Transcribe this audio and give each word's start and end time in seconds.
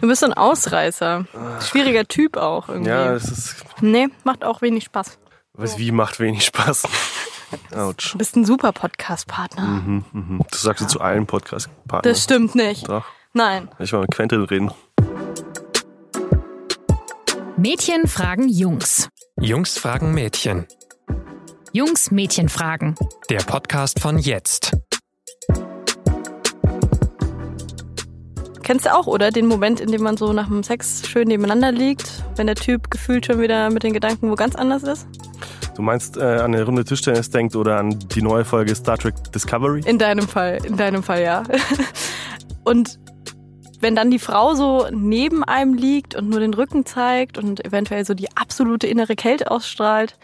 Du 0.00 0.06
bist 0.06 0.20
so 0.20 0.26
ein 0.26 0.34
Ausreißer. 0.34 1.24
Schwieriger 1.60 2.06
Typ 2.06 2.36
auch 2.36 2.68
irgendwie. 2.68 2.90
Ja, 2.90 3.14
es 3.14 3.30
ist. 3.30 3.56
Nee, 3.80 4.08
macht 4.24 4.44
auch 4.44 4.62
wenig 4.62 4.84
Spaß. 4.84 5.18
Was 5.54 5.78
wie 5.78 5.90
macht 5.90 6.20
wenig 6.20 6.44
Spaß. 6.44 6.86
Autsch. 7.74 8.12
Du 8.12 8.18
bist 8.18 8.36
ein 8.36 8.44
super 8.44 8.72
Podcast-Partner. 8.72 9.62
Mhm, 9.62 10.04
mhm. 10.12 10.40
Das 10.50 10.62
sagst 10.62 10.84
du 10.84 10.86
zu 10.86 11.00
allen 11.00 11.26
Podcast-Partnern. 11.26 12.12
Das 12.12 12.22
stimmt 12.22 12.54
nicht. 12.54 12.88
Doch. 12.88 13.06
Nein. 13.32 13.68
Ich 13.78 13.92
will 13.92 14.00
mit 14.00 14.12
Quentin 14.12 14.42
reden. 14.44 14.70
Mädchen 17.56 18.06
fragen 18.06 18.48
Jungs. 18.48 19.08
Jungs 19.40 19.78
fragen 19.78 20.14
Mädchen. 20.14 20.66
Jungs 21.72 22.10
Mädchen 22.12 22.48
fragen. 22.48 22.94
Der 23.30 23.38
Podcast 23.38 23.98
von 24.00 24.18
jetzt. 24.18 24.76
Kennst 28.68 28.84
du 28.84 28.94
auch, 28.94 29.06
oder? 29.06 29.30
Den 29.30 29.46
Moment, 29.46 29.80
in 29.80 29.90
dem 29.90 30.02
man 30.02 30.18
so 30.18 30.34
nach 30.34 30.48
dem 30.48 30.62
Sex 30.62 31.08
schön 31.08 31.26
nebeneinander 31.28 31.72
liegt, 31.72 32.22
wenn 32.36 32.46
der 32.46 32.54
Typ 32.54 32.90
gefühlt 32.90 33.24
schon 33.24 33.40
wieder 33.40 33.70
mit 33.70 33.82
den 33.82 33.94
Gedanken 33.94 34.30
wo 34.30 34.34
ganz 34.34 34.54
anders 34.56 34.82
ist? 34.82 35.08
Du 35.74 35.80
meinst 35.80 36.18
äh, 36.18 36.20
an 36.20 36.54
eine 36.54 36.64
Runde 36.64 36.84
Tischtennis 36.84 37.30
denkt 37.30 37.56
oder 37.56 37.78
an 37.78 37.98
die 37.98 38.20
neue 38.20 38.44
Folge 38.44 38.74
Star 38.74 38.98
Trek 38.98 39.14
Discovery? 39.32 39.80
In 39.86 39.96
deinem 39.98 40.28
Fall, 40.28 40.58
in 40.66 40.76
deinem 40.76 41.02
Fall, 41.02 41.22
ja. 41.22 41.44
Und 42.64 42.98
wenn 43.80 43.96
dann 43.96 44.10
die 44.10 44.18
Frau 44.18 44.52
so 44.52 44.86
neben 44.90 45.44
einem 45.44 45.72
liegt 45.72 46.14
und 46.14 46.28
nur 46.28 46.40
den 46.40 46.52
Rücken 46.52 46.84
zeigt 46.84 47.38
und 47.38 47.64
eventuell 47.64 48.04
so 48.04 48.12
die 48.12 48.36
absolute 48.36 48.86
innere 48.86 49.16
Kälte 49.16 49.50
ausstrahlt, 49.50 50.18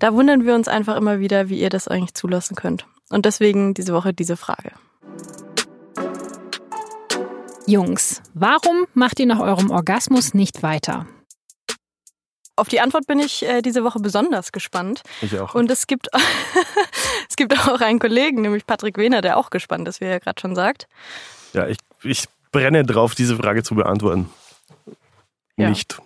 da 0.00 0.12
wundern 0.12 0.44
wir 0.44 0.56
uns 0.56 0.66
einfach 0.66 0.96
immer 0.96 1.20
wieder, 1.20 1.48
wie 1.48 1.60
ihr 1.60 1.70
das 1.70 1.86
eigentlich 1.86 2.14
zulassen 2.14 2.56
könnt. 2.56 2.86
Und 3.10 3.26
deswegen 3.26 3.74
diese 3.74 3.94
Woche 3.94 4.12
diese 4.12 4.36
Frage. 4.36 4.72
Jungs, 7.70 8.20
warum 8.34 8.86
macht 8.94 9.20
ihr 9.20 9.26
nach 9.26 9.38
eurem 9.38 9.70
Orgasmus 9.70 10.34
nicht 10.34 10.62
weiter? 10.64 11.06
Auf 12.56 12.68
die 12.68 12.80
Antwort 12.80 13.06
bin 13.06 13.20
ich 13.20 13.42
äh, 13.46 13.62
diese 13.62 13.84
Woche 13.84 14.00
besonders 14.00 14.50
gespannt. 14.52 15.02
Ich 15.22 15.38
auch. 15.38 15.54
Und 15.54 15.70
es 15.70 15.86
gibt, 15.86 16.08
es 17.28 17.36
gibt 17.36 17.56
auch 17.68 17.80
einen 17.80 18.00
Kollegen, 18.00 18.42
nämlich 18.42 18.66
Patrick 18.66 18.98
Wehner, 18.98 19.20
der 19.22 19.36
auch 19.36 19.50
gespannt 19.50 19.86
ist, 19.88 20.00
wie 20.00 20.06
er 20.06 20.20
gerade 20.20 20.40
schon 20.40 20.54
sagt. 20.56 20.86
Ja, 21.52 21.68
ich, 21.68 21.78
ich 22.02 22.24
brenne 22.52 22.84
drauf, 22.84 23.14
diese 23.14 23.36
Frage 23.36 23.62
zu 23.62 23.76
beantworten. 23.76 24.28
Ja. 25.56 25.70
Nicht. 25.70 25.98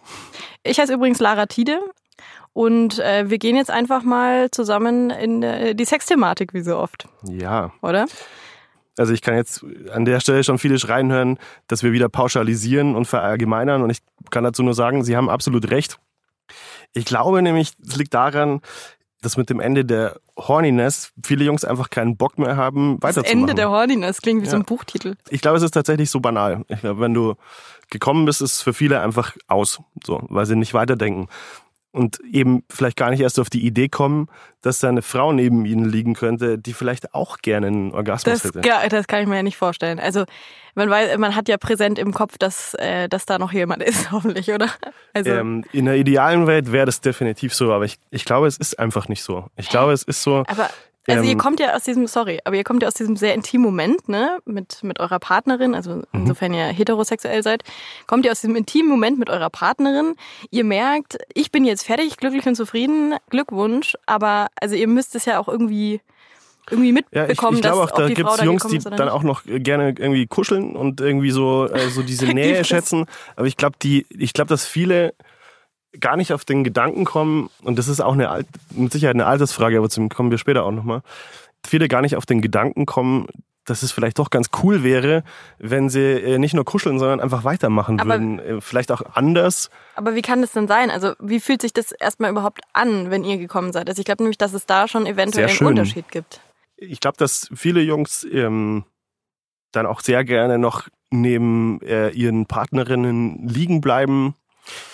Ich 0.62 0.78
heiße 0.78 0.92
übrigens 0.92 1.18
Lara 1.18 1.46
Tide 1.46 1.80
und 2.52 2.98
äh, 2.98 3.28
wir 3.30 3.38
gehen 3.38 3.56
jetzt 3.56 3.70
einfach 3.70 4.02
mal 4.02 4.50
zusammen 4.50 5.10
in 5.10 5.42
äh, 5.42 5.74
die 5.74 5.84
Sexthematik, 5.84 6.52
wie 6.54 6.62
so 6.62 6.76
oft, 6.76 7.08
Ja. 7.24 7.72
oder? 7.82 8.06
Also 8.96 9.12
ich 9.12 9.22
kann 9.22 9.34
jetzt 9.34 9.64
an 9.92 10.04
der 10.04 10.20
Stelle 10.20 10.44
schon 10.44 10.58
viele 10.58 10.78
Schreien 10.78 11.10
hören, 11.10 11.38
dass 11.66 11.82
wir 11.82 11.92
wieder 11.92 12.08
pauschalisieren 12.08 12.94
und 12.94 13.06
verallgemeinern. 13.06 13.82
Und 13.82 13.90
ich 13.90 13.98
kann 14.30 14.44
dazu 14.44 14.62
nur 14.62 14.74
sagen, 14.74 15.02
Sie 15.04 15.16
haben 15.16 15.28
absolut 15.28 15.70
recht. 15.70 15.98
Ich 16.92 17.04
glaube 17.04 17.42
nämlich, 17.42 17.72
es 17.84 17.96
liegt 17.96 18.14
daran, 18.14 18.60
dass 19.22 19.36
mit 19.36 19.48
dem 19.50 19.58
Ende 19.58 19.84
der 19.84 20.16
Horniness 20.36 21.12
viele 21.24 21.44
Jungs 21.44 21.64
einfach 21.64 21.88
keinen 21.90 22.16
Bock 22.16 22.38
mehr 22.38 22.56
haben, 22.56 22.98
Das 23.00 23.16
weiterzumachen. 23.16 23.40
Ende 23.40 23.54
der 23.54 23.70
Horniness 23.70 24.20
klingt 24.20 24.42
wie 24.42 24.46
so 24.46 24.52
Ja. 24.52 24.58
ein 24.58 24.64
Buchtitel. 24.64 25.14
ich 25.30 25.40
glaube, 25.40 25.56
es 25.56 25.62
ist 25.62 25.70
tatsächlich 25.72 26.10
so 26.10 26.20
banal. 26.20 26.64
Ich 26.68 26.80
glaube, 26.80 27.00
wenn 27.00 27.14
du 27.14 27.34
gekommen 27.90 28.26
bist, 28.26 28.42
ist 28.42 28.52
es 28.56 28.62
für 28.62 28.74
viele 28.74 29.00
einfach 29.00 29.34
aus, 29.48 29.80
so, 30.04 30.20
weil 30.28 30.44
sie 30.46 30.56
nicht 30.56 30.74
weiterdenken. 30.74 31.28
Und 31.94 32.18
eben 32.28 32.64
vielleicht 32.68 32.96
gar 32.96 33.10
nicht 33.10 33.20
erst 33.20 33.38
auf 33.38 33.48
die 33.50 33.64
Idee 33.64 33.88
kommen, 33.88 34.26
dass 34.62 34.80
da 34.80 34.88
eine 34.88 35.00
Frau 35.00 35.32
neben 35.32 35.64
ihnen 35.64 35.84
liegen 35.84 36.14
könnte, 36.14 36.58
die 36.58 36.72
vielleicht 36.72 37.14
auch 37.14 37.38
gerne 37.38 37.68
einen 37.68 37.92
Orgasmus 37.92 38.42
Das, 38.42 38.52
hätte. 38.52 38.66
ja, 38.68 38.88
das 38.88 39.06
kann 39.06 39.20
ich 39.22 39.28
mir 39.28 39.36
ja 39.36 39.44
nicht 39.44 39.56
vorstellen. 39.56 40.00
Also 40.00 40.24
man 40.74 40.90
weiß, 40.90 41.16
man 41.18 41.36
hat 41.36 41.48
ja 41.48 41.56
präsent 41.56 42.00
im 42.00 42.12
Kopf, 42.12 42.36
dass, 42.36 42.74
äh, 42.80 43.08
dass 43.08 43.26
da 43.26 43.38
noch 43.38 43.52
jemand 43.52 43.80
ist, 43.84 44.10
hoffentlich, 44.10 44.50
oder? 44.50 44.70
Also 45.12 45.30
Ähm, 45.30 45.64
in 45.70 45.84
der 45.84 45.94
idealen 45.94 46.48
Welt 46.48 46.72
wäre 46.72 46.86
das 46.86 47.00
definitiv 47.00 47.54
so, 47.54 47.72
aber 47.72 47.84
ich, 47.84 47.96
ich 48.10 48.24
glaube, 48.24 48.48
es 48.48 48.56
ist 48.56 48.76
einfach 48.76 49.06
nicht 49.06 49.22
so. 49.22 49.46
Ich 49.56 49.68
glaube, 49.68 49.92
es 49.92 50.02
ist 50.02 50.20
so. 50.20 50.42
Aber 50.48 50.68
also 51.06 51.22
ihr 51.24 51.32
Ähm, 51.32 51.38
kommt 51.38 51.60
ja 51.60 51.74
aus 51.74 51.84
diesem, 51.84 52.06
sorry, 52.06 52.40
aber 52.44 52.56
ihr 52.56 52.64
kommt 52.64 52.82
ja 52.82 52.88
aus 52.88 52.94
diesem 52.94 53.16
sehr 53.16 53.34
intimen 53.34 53.64
Moment, 53.64 54.08
ne, 54.08 54.38
mit, 54.44 54.82
mit 54.82 55.00
eurer 55.00 55.18
Partnerin, 55.18 55.74
also 55.74 55.96
Mhm. 55.96 56.04
insofern 56.12 56.54
ihr 56.54 56.64
heterosexuell 56.66 57.42
seid, 57.42 57.62
kommt 58.06 58.24
ihr 58.24 58.32
aus 58.32 58.40
diesem 58.40 58.56
intimen 58.56 58.90
Moment 58.90 59.18
mit 59.18 59.30
eurer 59.30 59.50
Partnerin. 59.50 60.14
Ihr 60.50 60.64
merkt, 60.64 61.18
ich 61.34 61.50
bin 61.50 61.64
jetzt 61.64 61.84
fertig, 61.84 62.16
glücklich 62.16 62.46
und 62.46 62.54
zufrieden, 62.54 63.14
Glückwunsch, 63.30 63.96
aber 64.06 64.48
also 64.60 64.74
ihr 64.74 64.88
müsst 64.88 65.14
es 65.14 65.24
ja 65.26 65.38
auch 65.38 65.48
irgendwie 65.48 66.00
irgendwie 66.70 66.88
Ja, 67.12 67.24
ich, 67.24 67.28
mitbekommen, 67.28 67.56
ich 67.56 67.62
glaube 67.62 67.82
auch, 67.82 67.90
da 67.90 68.08
gibt 68.08 68.26
es 68.26 68.40
Jungs, 68.40 68.66
die 68.66 68.78
dann 68.78 69.10
auch 69.10 69.22
noch 69.22 69.42
gerne 69.44 69.88
irgendwie 69.88 70.26
kuscheln 70.26 70.76
und 70.76 71.00
irgendwie 71.00 71.30
so, 71.30 71.66
äh, 71.66 71.90
so 71.90 72.02
diese 72.02 72.26
Nähe 72.34 72.64
schätzen. 72.64 73.04
Aber 73.36 73.46
ich 73.46 73.56
glaube, 73.58 73.76
die, 73.82 74.06
ich 74.08 74.32
glaube, 74.32 74.48
dass 74.48 74.64
viele 74.66 75.12
gar 76.00 76.16
nicht 76.16 76.32
auf 76.32 76.44
den 76.44 76.64
Gedanken 76.64 77.04
kommen, 77.04 77.50
und 77.62 77.78
das 77.78 77.88
ist 77.88 78.00
auch 78.00 78.14
eine 78.14 78.28
Alt, 78.28 78.46
mit 78.70 78.92
Sicherheit 78.92 79.14
eine 79.16 79.26
Altersfrage, 79.26 79.78
aber 79.78 79.88
zum 79.88 80.08
kommen 80.08 80.30
wir 80.30 80.38
später 80.38 80.64
auch 80.64 80.72
nochmal, 80.72 81.02
viele 81.66 81.88
gar 81.88 82.02
nicht 82.02 82.16
auf 82.16 82.26
den 82.26 82.40
Gedanken 82.40 82.86
kommen, 82.86 83.26
dass 83.66 83.82
es 83.82 83.92
vielleicht 83.92 84.18
doch 84.18 84.28
ganz 84.28 84.50
cool 84.62 84.82
wäre, 84.82 85.24
wenn 85.58 85.88
sie 85.88 86.00
äh, 86.02 86.38
nicht 86.38 86.52
nur 86.52 86.66
kuscheln, 86.66 86.98
sondern 86.98 87.20
einfach 87.20 87.44
weitermachen 87.44 87.98
Aber- 87.98 88.10
würden. 88.10 88.38
Äh, 88.38 88.60
Vielleicht 88.60 88.92
auch 88.92 89.02
anders. 89.14 89.70
Aber 89.96 90.14
wie 90.14 90.20
kann 90.20 90.42
das 90.42 90.52
denn 90.52 90.68
sein? 90.68 90.90
Also 90.90 91.14
wie 91.18 91.40
fühlt 91.40 91.62
sich 91.62 91.72
das 91.72 91.90
erstmal 91.92 92.30
überhaupt 92.30 92.60
an, 92.74 93.10
wenn 93.10 93.24
ihr 93.24 93.38
gekommen 93.38 93.72
seid? 93.72 93.88
Also 93.88 94.00
ich 94.00 94.04
glaube 94.04 94.22
nämlich, 94.22 94.36
dass 94.36 94.52
es 94.52 94.66
da 94.66 94.86
schon 94.86 95.06
eventuell 95.06 95.48
einen. 95.48 95.66
Unterschied 95.66 96.10
gibt. 96.10 96.40
ich 96.76 97.00
glaube, 97.00 97.16
dass 97.16 97.48
viele 97.54 97.80
Jungs 97.80 98.26
ähm, 98.30 98.84
dann 99.72 99.86
auch 99.86 100.00
sehr 100.00 100.24
gerne 100.24 100.58
noch 100.58 100.88
neben 101.10 101.80
äh, 101.80 102.10
ihren 102.10 102.44
Partnerinnen 102.44 103.48
liegen 103.48 103.80
bleiben. 103.80 104.34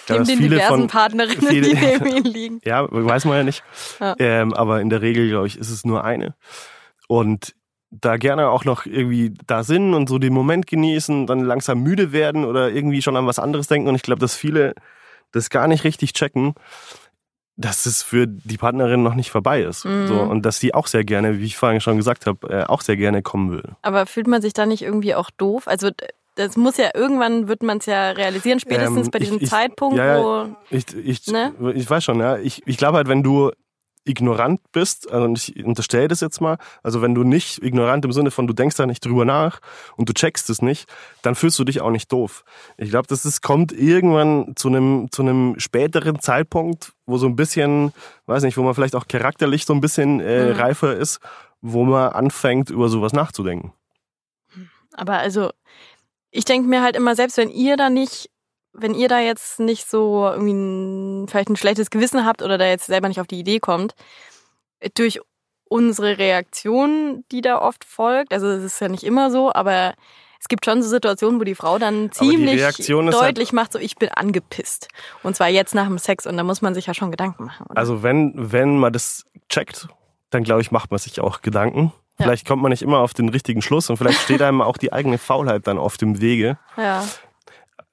Neben 0.08 0.24
den 0.24 0.38
viele 0.38 0.48
diversen 0.56 0.78
von, 0.80 0.86
Partnerinnen, 0.88 1.46
viele- 1.46 1.68
die 1.68 1.74
neben 1.80 2.06
ihnen 2.06 2.24
liegen. 2.24 2.60
ja, 2.64 2.86
weiß 2.90 3.24
man 3.26 3.36
ja 3.36 3.42
nicht. 3.44 3.62
Ja. 4.00 4.14
Ähm, 4.18 4.52
aber 4.54 4.80
in 4.80 4.90
der 4.90 5.02
Regel, 5.02 5.28
glaube 5.28 5.46
ich, 5.46 5.56
ist 5.58 5.70
es 5.70 5.84
nur 5.84 6.04
eine. 6.04 6.34
Und 7.08 7.54
da 7.90 8.16
gerne 8.16 8.48
auch 8.50 8.64
noch 8.64 8.86
irgendwie 8.86 9.34
da 9.46 9.64
sind 9.64 9.94
und 9.94 10.08
so 10.08 10.18
den 10.18 10.32
Moment 10.32 10.66
genießen, 10.68 11.26
dann 11.26 11.40
langsam 11.40 11.82
müde 11.82 12.12
werden 12.12 12.44
oder 12.44 12.70
irgendwie 12.70 13.02
schon 13.02 13.16
an 13.16 13.26
was 13.26 13.38
anderes 13.40 13.66
denken. 13.66 13.88
Und 13.88 13.96
ich 13.96 14.02
glaube, 14.02 14.20
dass 14.20 14.36
viele 14.36 14.74
das 15.32 15.50
gar 15.50 15.66
nicht 15.68 15.84
richtig 15.84 16.12
checken, 16.12 16.54
dass 17.56 17.86
es 17.86 18.02
für 18.02 18.26
die 18.26 18.56
Partnerin 18.56 19.02
noch 19.02 19.14
nicht 19.14 19.30
vorbei 19.30 19.62
ist. 19.62 19.84
Mhm. 19.84 20.06
So, 20.06 20.20
und 20.20 20.42
dass 20.46 20.60
die 20.60 20.72
auch 20.72 20.86
sehr 20.86 21.04
gerne, 21.04 21.38
wie 21.40 21.44
ich 21.44 21.56
vorhin 21.56 21.80
schon 21.80 21.96
gesagt 21.96 22.26
habe, 22.26 22.48
äh, 22.48 22.64
auch 22.64 22.80
sehr 22.80 22.96
gerne 22.96 23.22
kommen 23.22 23.50
will. 23.50 23.64
Aber 23.82 24.06
fühlt 24.06 24.28
man 24.28 24.40
sich 24.40 24.52
da 24.54 24.66
nicht 24.66 24.82
irgendwie 24.82 25.14
auch 25.14 25.30
doof? 25.30 25.68
Also 25.68 25.90
das 26.36 26.56
muss 26.56 26.76
ja 26.76 26.90
irgendwann 26.94 27.48
wird 27.48 27.62
man 27.62 27.78
es 27.78 27.86
ja 27.86 28.10
realisieren, 28.12 28.60
spätestens 28.60 29.06
Ähm, 29.06 29.10
bei 29.10 29.18
ich- 29.18 29.24
diesem 29.24 29.40
ich- 29.42 29.50
Zeitpunkt, 29.50 29.96
ja, 29.98 30.18
ja. 30.18 30.22
wo 30.24 30.56
Ich, 30.70 30.86
ich, 30.96 31.26
Ne? 31.26 31.52
ich 31.74 31.88
weiß 31.88 32.04
schon, 32.04 32.20
ja. 32.20 32.38
Ich, 32.38 32.62
ich 32.66 32.76
glaube 32.76 32.96
halt, 32.98 33.08
wenn 33.08 33.22
du 33.22 33.50
ignorant 34.06 34.60
bist, 34.72 35.10
also 35.12 35.28
ich 35.34 35.62
unterstelle 35.64 36.08
das 36.08 36.22
jetzt 36.22 36.40
mal, 36.40 36.56
also 36.82 37.02
wenn 37.02 37.14
du 37.14 37.22
nicht 37.22 37.62
ignorant 37.62 38.02
im 38.06 38.12
Sinne 38.12 38.30
von, 38.30 38.46
du 38.46 38.54
denkst 38.54 38.76
da 38.76 38.86
nicht 38.86 39.04
drüber 39.04 39.26
nach 39.26 39.60
und 39.96 40.08
du 40.08 40.14
checkst 40.14 40.48
es 40.48 40.62
nicht, 40.62 40.88
dann 41.20 41.34
fühlst 41.34 41.58
du 41.58 41.64
dich 41.64 41.82
auch 41.82 41.90
nicht 41.90 42.10
doof. 42.10 42.42
Ich 42.78 42.88
glaube, 42.90 43.06
das 43.08 43.26
ist, 43.26 43.42
kommt 43.42 43.72
irgendwann 43.72 44.54
zu 44.56 44.68
einem, 44.68 45.08
zu 45.12 45.20
einem 45.20 45.56
späteren 45.60 46.18
Zeitpunkt, 46.18 46.92
wo 47.04 47.18
so 47.18 47.26
ein 47.26 47.36
bisschen, 47.36 47.92
weiß 48.24 48.42
nicht, 48.44 48.56
wo 48.56 48.62
man 48.62 48.74
vielleicht 48.74 48.96
auch 48.96 49.06
charakterlich 49.06 49.66
so 49.66 49.74
ein 49.74 49.82
bisschen 49.82 50.20
äh, 50.20 50.46
Mhm. 50.54 50.58
reifer 50.60 50.96
ist, 50.96 51.20
wo 51.60 51.84
man 51.84 52.10
anfängt, 52.12 52.70
über 52.70 52.88
sowas 52.88 53.12
nachzudenken. 53.12 53.74
Aber 54.94 55.18
also, 55.18 55.50
ich 56.30 56.44
denke 56.44 56.68
mir 56.68 56.82
halt 56.82 56.96
immer, 56.96 57.14
selbst 57.16 57.36
wenn 57.36 57.50
ihr 57.50 57.76
da 57.76 57.90
nicht, 57.90 58.30
wenn 58.72 58.94
ihr 58.94 59.08
da 59.08 59.18
jetzt 59.20 59.60
nicht 59.60 59.88
so 59.90 60.28
irgendwie 60.28 60.52
ein, 60.52 61.28
vielleicht 61.28 61.48
ein 61.48 61.56
schlechtes 61.56 61.90
Gewissen 61.90 62.24
habt 62.24 62.42
oder 62.42 62.58
da 62.58 62.66
jetzt 62.66 62.86
selber 62.86 63.08
nicht 63.08 63.20
auf 63.20 63.26
die 63.26 63.40
Idee 63.40 63.58
kommt, 63.58 63.94
durch 64.94 65.20
unsere 65.68 66.18
Reaktion, 66.18 67.24
die 67.30 67.40
da 67.40 67.60
oft 67.60 67.84
folgt, 67.84 68.32
also 68.32 68.48
es 68.48 68.64
ist 68.64 68.80
ja 68.80 68.88
nicht 68.88 69.04
immer 69.04 69.30
so, 69.30 69.52
aber 69.52 69.94
es 70.40 70.48
gibt 70.48 70.64
schon 70.64 70.82
so 70.82 70.88
Situationen, 70.88 71.38
wo 71.38 71.44
die 71.44 71.54
Frau 71.54 71.78
dann 71.78 72.10
ziemlich 72.12 72.62
halt- 72.62 72.88
deutlich 72.88 73.52
macht, 73.52 73.72
so 73.72 73.78
ich 73.78 73.96
bin 73.96 74.08
angepisst. 74.08 74.88
Und 75.22 75.36
zwar 75.36 75.48
jetzt 75.48 75.74
nach 75.74 75.86
dem 75.86 75.98
Sex 75.98 76.26
und 76.26 76.36
da 76.36 76.42
muss 76.44 76.62
man 76.62 76.74
sich 76.74 76.86
ja 76.86 76.94
schon 76.94 77.10
Gedanken 77.10 77.44
machen. 77.44 77.66
Oder? 77.68 77.76
Also 77.78 78.02
wenn, 78.02 78.32
wenn 78.36 78.78
man 78.78 78.92
das 78.92 79.26
checkt, 79.48 79.88
dann 80.30 80.42
glaube 80.42 80.62
ich, 80.62 80.70
macht 80.70 80.90
man 80.90 80.98
sich 80.98 81.20
auch 81.20 81.42
Gedanken. 81.42 81.92
Ja. 82.20 82.26
Vielleicht 82.26 82.46
kommt 82.46 82.62
man 82.62 82.70
nicht 82.70 82.82
immer 82.82 82.98
auf 83.00 83.14
den 83.14 83.28
richtigen 83.28 83.62
Schluss 83.62 83.90
und 83.90 83.96
vielleicht 83.96 84.20
steht 84.20 84.42
einem 84.42 84.60
auch 84.62 84.76
die 84.76 84.92
eigene 84.92 85.18
Faulheit 85.18 85.66
dann 85.66 85.78
auf 85.78 85.96
dem 85.96 86.20
Wege. 86.20 86.58
ja. 86.76 87.04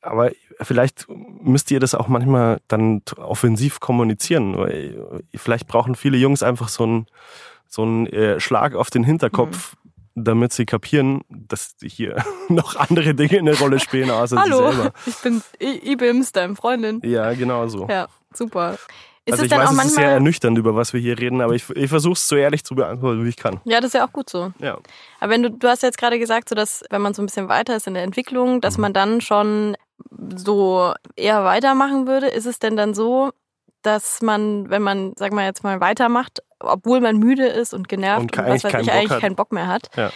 Aber 0.01 0.31
vielleicht 0.61 1.05
müsst 1.09 1.69
ihr 1.71 1.79
das 1.81 1.93
auch 1.93 2.07
manchmal 2.07 2.61
dann 2.69 3.01
offensiv 3.17 3.79
kommunizieren. 3.81 4.55
Vielleicht 5.35 5.67
brauchen 5.67 5.95
viele 5.95 6.17
Jungs 6.17 6.43
einfach 6.43 6.69
so 6.69 6.83
einen, 6.83 7.07
so 7.67 7.81
einen 7.81 8.07
äh, 8.07 8.39
Schlag 8.39 8.73
auf 8.75 8.89
den 8.89 9.03
Hinterkopf, 9.03 9.75
Mhm. 10.15 10.23
damit 10.23 10.53
sie 10.53 10.65
kapieren, 10.65 11.21
dass 11.29 11.75
hier 11.83 12.23
noch 12.47 12.75
andere 12.77 13.15
Dinge 13.15 13.39
eine 13.39 13.57
Rolle 13.57 13.79
spielen, 13.79 14.09
außer 14.09 14.39
Hallo, 14.41 14.71
sie 14.71 14.75
selber. 14.77 14.93
ich 15.05 15.15
bin 15.17 15.41
Ibims, 15.59 16.31
deine 16.31 16.55
Freundin. 16.55 17.01
Ja, 17.03 17.33
genau 17.33 17.67
so. 17.67 17.87
Ja, 17.89 18.07
super. 18.33 18.77
Ist 19.27 19.33
also 19.33 19.43
es 19.45 19.51
ich 19.51 19.57
weiß, 19.57 19.71
es 19.71 19.85
ist 19.85 19.95
sehr 19.95 20.11
ernüchternd, 20.11 20.57
über 20.57 20.75
was 20.75 20.93
wir 20.93 20.99
hier 21.01 21.19
reden, 21.19 21.41
aber 21.41 21.53
ich, 21.53 21.69
ich 21.71 21.89
versuche 21.89 22.13
es 22.13 22.27
so 22.27 22.35
ehrlich 22.35 22.63
zu 22.63 22.75
beantworten, 22.75 23.23
wie 23.25 23.29
ich 23.29 23.35
kann. 23.37 23.59
Ja, 23.65 23.77
das 23.81 23.87
ist 23.89 23.93
ja 23.93 24.07
auch 24.07 24.13
gut 24.13 24.29
so. 24.29 24.51
Ja. 24.59 24.77
Aber 25.19 25.31
wenn 25.31 25.43
du, 25.43 25.51
du 25.51 25.67
hast 25.67 25.83
jetzt 25.83 25.97
gerade 25.97 26.17
gesagt, 26.17 26.49
so 26.49 26.55
dass 26.55 26.83
wenn 26.89 27.01
man 27.01 27.13
so 27.13 27.21
ein 27.21 27.25
bisschen 27.25 27.49
weiter 27.49 27.75
ist 27.75 27.87
in 27.87 27.93
der 27.93 28.03
Entwicklung, 28.03 28.55
Mhm. 28.55 28.61
dass 28.61 28.77
man 28.77 28.93
dann 28.93 29.21
schon 29.21 29.75
so 30.35 30.93
eher 31.15 31.43
weitermachen 31.43 32.07
würde, 32.07 32.27
ist 32.27 32.45
es 32.45 32.59
denn 32.59 32.77
dann 32.77 32.93
so, 32.93 33.31
dass 33.81 34.21
man, 34.21 34.69
wenn 34.69 34.81
man, 34.81 35.13
sagen 35.17 35.35
wir 35.35 35.45
jetzt 35.45 35.63
mal, 35.63 35.79
weitermacht, 35.81 36.41
obwohl 36.59 36.99
man 37.01 37.17
müde 37.17 37.47
ist 37.47 37.73
und 37.73 37.87
genervt 37.87 38.21
Und 38.21 38.37
und, 38.37 38.45
eigentlich 38.45 38.63
was 38.63 38.63
weiß 38.65 38.71
keinen 38.71 38.81
ich, 38.81 38.87
Bock 38.87 38.95
eigentlich 38.97 39.11
hat. 39.11 39.21
keinen 39.21 39.35
Bock 39.35 39.51
mehr 39.51 39.67
hat, 39.67 39.89
Ja. 39.95 40.11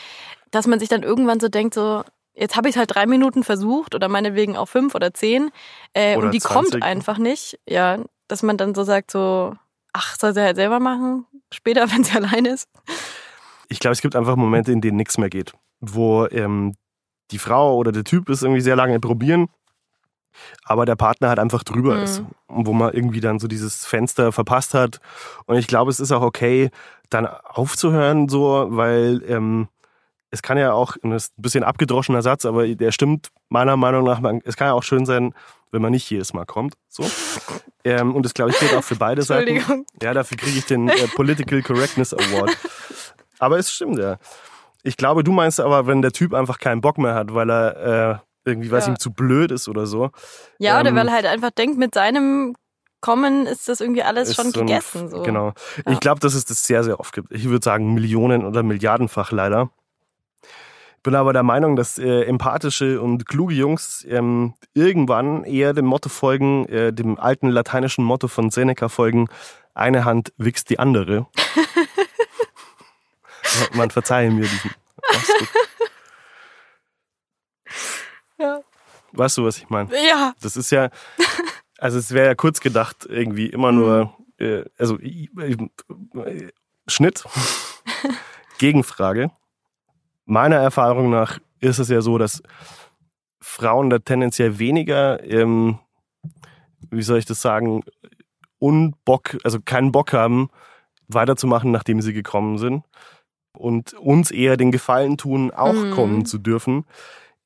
dass 0.51 0.67
man 0.67 0.79
sich 0.79 0.89
dann 0.89 1.03
irgendwann 1.03 1.39
so 1.39 1.47
denkt, 1.49 1.73
so, 1.73 2.03
jetzt 2.33 2.55
habe 2.55 2.69
ich 2.69 2.75
es 2.75 2.79
halt 2.79 2.93
drei 2.95 3.05
Minuten 3.05 3.43
versucht 3.43 3.93
oder 3.95 4.07
meinetwegen 4.07 4.57
auch 4.57 4.67
fünf 4.67 4.95
oder 4.95 5.13
zehn 5.13 5.51
äh, 5.93 6.15
Oder 6.17 6.27
und 6.27 6.31
die 6.33 6.39
20. 6.39 6.71
kommt 6.71 6.83
einfach 6.83 7.17
nicht. 7.17 7.59
Ja, 7.67 7.99
dass 8.31 8.43
man 8.43 8.57
dann 8.57 8.73
so 8.73 8.83
sagt, 8.83 9.11
so, 9.11 9.53
ach, 9.93 10.15
soll 10.19 10.33
sie 10.33 10.41
halt 10.41 10.55
selber 10.55 10.79
machen, 10.79 11.25
später, 11.53 11.87
wenn 11.91 12.03
sie 12.03 12.15
allein 12.15 12.45
ist. 12.45 12.69
ich 13.69 13.79
glaube, 13.79 13.93
es 13.93 14.01
gibt 14.01 14.15
einfach 14.15 14.35
Momente, 14.35 14.71
in 14.71 14.81
denen 14.81 14.97
nichts 14.97 15.17
mehr 15.17 15.29
geht. 15.29 15.53
Wo 15.79 16.25
ähm, 16.27 16.75
die 17.31 17.39
Frau 17.39 17.75
oder 17.75 17.91
der 17.91 18.03
Typ 18.03 18.29
ist 18.29 18.43
irgendwie 18.43 18.61
sehr 18.61 18.75
lange 18.75 18.99
probieren, 18.99 19.47
aber 20.63 20.85
der 20.85 20.95
Partner 20.95 21.29
halt 21.29 21.39
einfach 21.39 21.63
drüber 21.63 21.97
Mhm. 21.97 22.03
ist. 22.03 22.23
Und 22.47 22.67
wo 22.67 22.73
man 22.73 22.93
irgendwie 22.93 23.19
dann 23.19 23.39
so 23.39 23.47
dieses 23.47 23.85
Fenster 23.85 24.31
verpasst 24.31 24.73
hat. 24.73 24.99
Und 25.45 25.57
ich 25.57 25.67
glaube, 25.67 25.91
es 25.91 25.99
ist 25.99 26.11
auch 26.11 26.21
okay, 26.21 26.69
dann 27.09 27.25
aufzuhören, 27.27 28.29
so, 28.29 28.67
weil 28.69 29.21
ähm, 29.27 29.67
es 30.31 30.41
kann 30.41 30.57
ja 30.57 30.73
auch, 30.73 30.95
das 31.03 31.25
ist 31.25 31.37
ein 31.37 31.41
bisschen 31.41 31.63
abgedroschener 31.63 32.21
Satz, 32.21 32.45
aber 32.45 32.67
der 32.67 32.91
stimmt 32.91 33.29
meiner 33.49 33.77
Meinung 33.77 34.03
nach, 34.05 34.21
es 34.45 34.55
kann 34.55 34.67
ja 34.67 34.73
auch 34.73 34.83
schön 34.83 35.05
sein, 35.05 35.33
wenn 35.71 35.81
man 35.81 35.91
nicht 35.91 36.09
jedes 36.09 36.33
Mal 36.33 36.45
kommt. 36.45 36.73
So. 36.89 37.05
Ähm, 37.83 38.15
und 38.15 38.23
das 38.25 38.33
glaube 38.33 38.51
ich 38.51 38.59
gilt 38.59 38.73
auch 38.73 38.83
für 38.83 38.95
beide 38.95 39.21
Seiten. 39.23 39.85
Ja, 40.01 40.13
dafür 40.13 40.37
kriege 40.37 40.57
ich 40.57 40.65
den 40.65 40.89
äh, 40.89 41.07
Political 41.15 41.61
Correctness 41.61 42.13
Award. 42.13 42.57
Aber 43.39 43.57
es 43.57 43.71
stimmt 43.71 43.97
ja. 43.97 44.17
Ich 44.83 44.97
glaube, 44.97 45.23
du 45.23 45.31
meinst 45.31 45.59
aber, 45.59 45.87
wenn 45.87 46.01
der 46.01 46.11
Typ 46.11 46.33
einfach 46.33 46.59
keinen 46.59 46.81
Bock 46.81 46.97
mehr 46.97 47.13
hat, 47.13 47.33
weil 47.33 47.49
er 47.49 48.21
äh, 48.45 48.49
irgendwie, 48.49 48.71
weiß 48.71 48.87
Ja. 48.87 48.93
ihm 48.93 48.99
zu 48.99 49.11
blöd 49.11 49.51
ist 49.51 49.67
oder 49.67 49.85
so. 49.85 50.09
Ja, 50.59 50.79
oder 50.79 50.89
Ähm, 50.89 50.95
weil 50.95 51.07
er 51.07 51.13
halt 51.13 51.25
einfach 51.25 51.51
denkt, 51.51 51.77
mit 51.77 51.93
seinem 51.93 52.55
Kommen 52.99 53.47
ist 53.47 53.67
das 53.67 53.81
irgendwie 53.81 54.03
alles 54.03 54.35
schon 54.35 54.51
gegessen. 54.51 55.09
So. 55.09 55.23
Genau. 55.23 55.53
Ja. 55.85 55.91
Ich 55.93 55.99
glaube, 55.99 56.19
dass 56.19 56.33
es 56.35 56.45
das 56.45 56.63
sehr, 56.65 56.83
sehr 56.83 56.99
oft 56.99 57.13
gibt. 57.13 57.31
Ich 57.31 57.49
würde 57.49 57.63
sagen 57.63 57.93
Millionen 57.93 58.45
oder 58.45 58.61
Milliardenfach 58.63 59.31
leider. 59.31 59.69
Bin 61.03 61.15
aber 61.15 61.33
der 61.33 61.43
Meinung, 61.43 61.75
dass 61.75 61.97
äh, 61.97 62.21
empathische 62.23 63.01
und 63.01 63.27
kluge 63.27 63.55
Jungs 63.55 64.05
ähm, 64.07 64.53
irgendwann 64.73 65.43
eher 65.43 65.73
dem 65.73 65.85
Motto 65.85 66.09
folgen, 66.09 66.67
äh, 66.67 66.93
dem 66.93 67.19
alten 67.19 67.49
lateinischen 67.49 68.05
Motto 68.05 68.27
von 68.27 68.51
Seneca 68.51 68.87
folgen, 68.87 69.27
eine 69.73 70.05
Hand 70.05 70.31
wichst 70.37 70.69
die 70.69 70.77
andere. 70.77 71.25
Man 73.73 73.89
verzeihe 73.89 74.29
mir 74.29 74.41
diesen. 74.41 74.71
Ja. 78.37 78.61
Weißt 79.13 79.37
du, 79.37 79.45
was 79.45 79.57
ich 79.57 79.69
meine? 79.69 79.89
Ja, 80.07 80.33
Das 80.41 80.55
ist 80.55 80.71
ja, 80.71 80.89
also 81.77 81.97
es 81.97 82.11
wäre 82.11 82.27
ja 82.27 82.35
kurz 82.35 82.59
gedacht, 82.59 83.07
irgendwie 83.09 83.47
immer 83.47 83.71
nur, 83.71 84.15
äh, 84.37 84.63
also 84.77 84.97
äh, 84.99 86.51
Schnitt, 86.87 87.23
Gegenfrage. 88.57 89.31
Meiner 90.25 90.57
Erfahrung 90.57 91.09
nach 91.09 91.39
ist 91.59 91.79
es 91.79 91.89
ja 91.89 92.01
so, 92.01 92.17
dass 92.17 92.41
Frauen 93.41 93.89
da 93.89 93.99
tendenziell 93.99 94.59
weniger, 94.59 95.23
ähm, 95.23 95.79
wie 96.89 97.01
soll 97.03 97.17
ich 97.19 97.25
das 97.25 97.41
sagen, 97.41 97.83
Unbock, 98.59 99.37
also 99.43 99.59
keinen 99.63 99.91
Bock 99.91 100.13
haben, 100.13 100.49
weiterzumachen, 101.07 101.71
nachdem 101.71 102.01
sie 102.01 102.13
gekommen 102.13 102.57
sind. 102.57 102.83
Und 103.57 103.93
uns 103.95 104.31
eher 104.31 104.55
den 104.55 104.71
Gefallen 104.71 105.17
tun, 105.17 105.51
auch 105.51 105.73
Mhm. 105.73 105.91
kommen 105.91 106.25
zu 106.25 106.37
dürfen. 106.37 106.85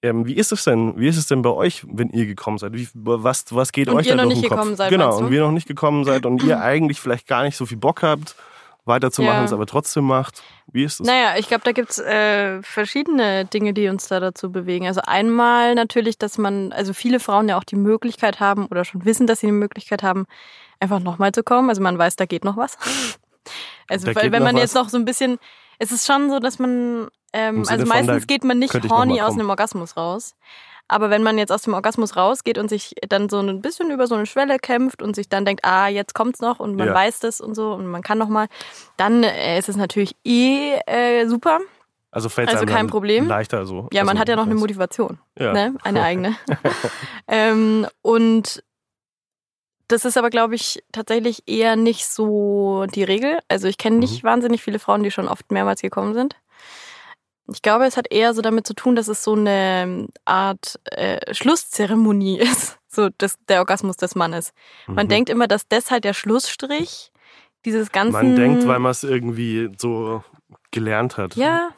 Ähm, 0.03 0.25
wie 0.27 0.33
ist 0.35 0.51
es 0.51 0.63
denn? 0.65 0.99
Wie 0.99 1.07
ist 1.07 1.17
es 1.17 1.25
denn 1.27 1.41
bei 1.41 1.49
euch, 1.49 1.83
wenn 1.89 2.09
ihr 2.09 2.27
gekommen 2.27 2.57
seid? 2.59 2.73
Wie, 2.73 2.87
was, 2.93 3.45
was 3.55 3.71
geht 3.71 3.87
Und 3.89 3.95
euch 3.95 4.05
ihr 4.05 4.11
da 4.11 4.17
noch 4.17 4.23
durch 4.25 4.35
nicht 4.35 4.43
den 4.43 4.49
Kopf? 4.49 4.59
gekommen 4.59 4.75
seid, 4.75 4.91
Genau, 4.91 5.17
und 5.17 5.31
wir 5.31 5.41
noch 5.41 5.51
nicht 5.51 5.67
gekommen 5.67 6.03
seid 6.03 6.25
und 6.27 6.43
ihr 6.43 6.59
eigentlich 6.61 6.99
vielleicht 7.01 7.27
gar 7.27 7.43
nicht 7.43 7.55
so 7.57 7.65
viel 7.65 7.77
Bock 7.77 8.03
habt, 8.03 8.35
weiterzumachen, 8.85 9.39
Ja. 9.39 9.43
es 9.43 9.53
aber 9.53 9.65
trotzdem 9.65 10.05
macht. 10.05 10.43
Wie 10.71 10.83
ist 10.83 10.99
es? 10.99 11.07
Naja, 11.07 11.35
ich 11.37 11.47
glaube, 11.47 11.63
da 11.63 11.71
gibt's 11.71 11.97
äh, 11.99 12.61
verschiedene 12.61 13.45
Dinge, 13.45 13.73
die 13.73 13.87
uns 13.87 14.07
da 14.07 14.19
dazu 14.19 14.51
bewegen. 14.51 14.87
Also 14.87 15.01
einmal 15.05 15.75
natürlich, 15.75 16.17
dass 16.17 16.37
man, 16.37 16.71
also 16.71 16.93
viele 16.93 17.19
Frauen 17.19 17.49
ja 17.49 17.57
auch 17.57 17.63
die 17.63 17.75
Möglichkeit 17.75 18.39
haben 18.39 18.67
oder 18.67 18.85
schon 18.85 19.05
wissen, 19.05 19.27
dass 19.27 19.39
sie 19.39 19.47
die 19.47 19.51
Möglichkeit 19.51 20.03
haben, 20.03 20.25
einfach 20.79 20.99
nochmal 20.99 21.31
zu 21.31 21.43
kommen. 21.43 21.69
Also 21.69 21.81
man 21.81 21.97
weiß, 21.97 22.15
da 22.15 22.25
geht 22.25 22.45
noch 22.45 22.57
was. 22.57 22.77
Also 23.87 24.07
weil, 24.15 24.31
wenn 24.31 24.41
man 24.41 24.55
was. 24.55 24.61
jetzt 24.63 24.73
noch 24.73 24.89
so 24.89 24.97
ein 24.97 25.05
bisschen, 25.05 25.37
es 25.77 25.91
ist 25.91 26.07
schon 26.07 26.31
so, 26.31 26.39
dass 26.39 26.57
man, 26.57 27.07
ähm, 27.33 27.63
also 27.67 27.85
meistens 27.85 28.25
geht 28.25 28.43
man 28.43 28.57
nicht 28.57 28.73
horny 28.89 29.21
aus 29.21 29.33
einem 29.33 29.51
Orgasmus 29.51 29.95
raus. 29.95 30.33
Aber 30.87 31.09
wenn 31.09 31.23
man 31.23 31.37
jetzt 31.37 31.51
aus 31.51 31.63
dem 31.63 31.73
Orgasmus 31.73 32.15
rausgeht 32.15 32.57
und 32.57 32.69
sich 32.69 32.93
dann 33.09 33.27
so 33.29 33.39
ein 33.39 33.61
bisschen 33.61 33.89
über 33.91 34.05
so 34.07 34.15
eine 34.15 34.25
Schwelle 34.27 34.59
kämpft 34.59 35.01
und 35.01 35.15
sich 35.15 35.27
dann 35.29 35.43
denkt, 35.45 35.65
ah, 35.65 35.87
jetzt 35.87 36.13
kommt's 36.13 36.39
noch 36.41 36.59
und 36.59 36.75
man 36.75 36.87
Ja. 36.89 36.93
weiß 36.93 37.19
das 37.19 37.41
und 37.41 37.55
so 37.55 37.71
und 37.73 37.87
man 37.87 38.03
kann 38.03 38.17
noch 38.19 38.29
mal, 38.29 38.47
dann 38.97 39.23
äh, 39.23 39.57
ist 39.57 39.67
es 39.69 39.75
natürlich 39.77 40.15
eh 40.23 40.75
äh, 40.85 41.25
super. 41.27 41.59
Also 42.11 42.29
fällt 42.29 42.49
Also 42.49 42.65
kein 42.65 42.87
Problem. 42.87 43.27
leichter 43.27 43.65
so. 43.65 43.89
Ja, 43.91 44.03
man 44.03 44.11
also, 44.11 44.21
hat 44.21 44.29
ja 44.29 44.35
noch 44.35 44.45
eine 44.45 44.55
Motivation, 44.55 45.19
Ja. 45.37 45.53
ne? 45.53 45.75
eine 45.83 46.03
eigene. 46.03 46.35
ähm, 47.27 47.87
und 48.01 48.63
das 49.87 50.03
ist 50.05 50.17
aber, 50.17 50.29
glaube 50.29 50.55
ich, 50.55 50.83
tatsächlich 50.91 51.43
eher 51.47 51.75
nicht 51.75 52.07
so 52.07 52.85
die 52.93 53.03
Regel. 53.03 53.39
Also 53.49 53.67
ich 53.67 53.77
kenne 53.77 53.97
nicht 53.97 54.23
Mhm. 54.23 54.27
wahnsinnig 54.27 54.63
viele 54.63 54.79
Frauen, 54.79 55.03
die 55.03 55.11
schon 55.11 55.27
oft 55.27 55.51
mehrmals 55.51 55.81
gekommen 55.81 56.13
sind. 56.13 56.35
Ich 57.47 57.61
glaube, 57.61 57.85
es 57.85 57.95
hat 57.97 58.07
eher 58.11 58.33
so 58.33 58.41
damit 58.41 58.65
zu 58.65 58.73
tun, 58.73 58.95
dass 58.95 59.07
es 59.07 59.23
so 59.23 59.33
eine 59.33 60.07
Art 60.25 60.79
äh, 60.85 61.33
Schlusszeremonie 61.33 62.39
ist, 62.39 62.77
so 62.87 63.09
das, 63.17 63.37
der 63.47 63.59
Orgasmus 63.59 63.97
des 63.97 64.15
Mannes. 64.15 64.53
Man 64.87 65.05
Mhm. 65.05 65.09
denkt 65.09 65.29
immer, 65.29 65.47
dass 65.47 65.67
das 65.67 65.91
halt 65.91 66.03
der 66.05 66.13
Schlussstrich 66.13 67.11
dieses 67.65 67.91
ganzen... 67.91 68.13
Man 68.13 68.35
denkt, 68.35 68.67
weil 68.67 68.79
man 68.79 68.91
es 68.91 69.03
irgendwie 69.03 69.69
so 69.77 70.23
gelernt 70.71 71.17
hat. 71.17 71.35
Ja, 71.35 71.69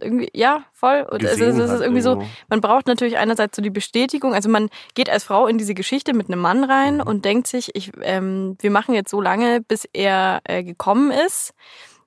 irgendwie, 0.00 0.30
ja, 0.32 0.64
voll. 0.72 1.06
Und 1.10 1.22
ist- 1.22 1.38
es 1.38 1.58
ist 1.58 1.80
irgendwie 1.80 2.00
so, 2.00 2.22
man 2.48 2.60
braucht 2.60 2.86
natürlich 2.86 3.18
einerseits 3.18 3.56
so 3.56 3.62
die 3.62 3.70
Bestätigung. 3.70 4.34
Also 4.34 4.48
man 4.48 4.70
geht 4.94 5.10
als 5.10 5.24
Frau 5.24 5.46
in 5.46 5.58
diese 5.58 5.74
Geschichte 5.74 6.14
mit 6.14 6.28
einem 6.28 6.40
Mann 6.40 6.64
rein 6.64 6.96
Mhm. 6.96 7.02
und 7.02 7.24
denkt 7.24 7.46
sich, 7.46 7.74
ich, 7.74 7.92
ähm, 8.00 8.56
wir 8.60 8.70
machen 8.70 8.94
jetzt 8.94 9.10
so 9.10 9.20
lange, 9.20 9.60
bis 9.60 9.86
er 9.92 10.40
äh, 10.44 10.62
gekommen 10.64 11.10
ist. 11.10 11.52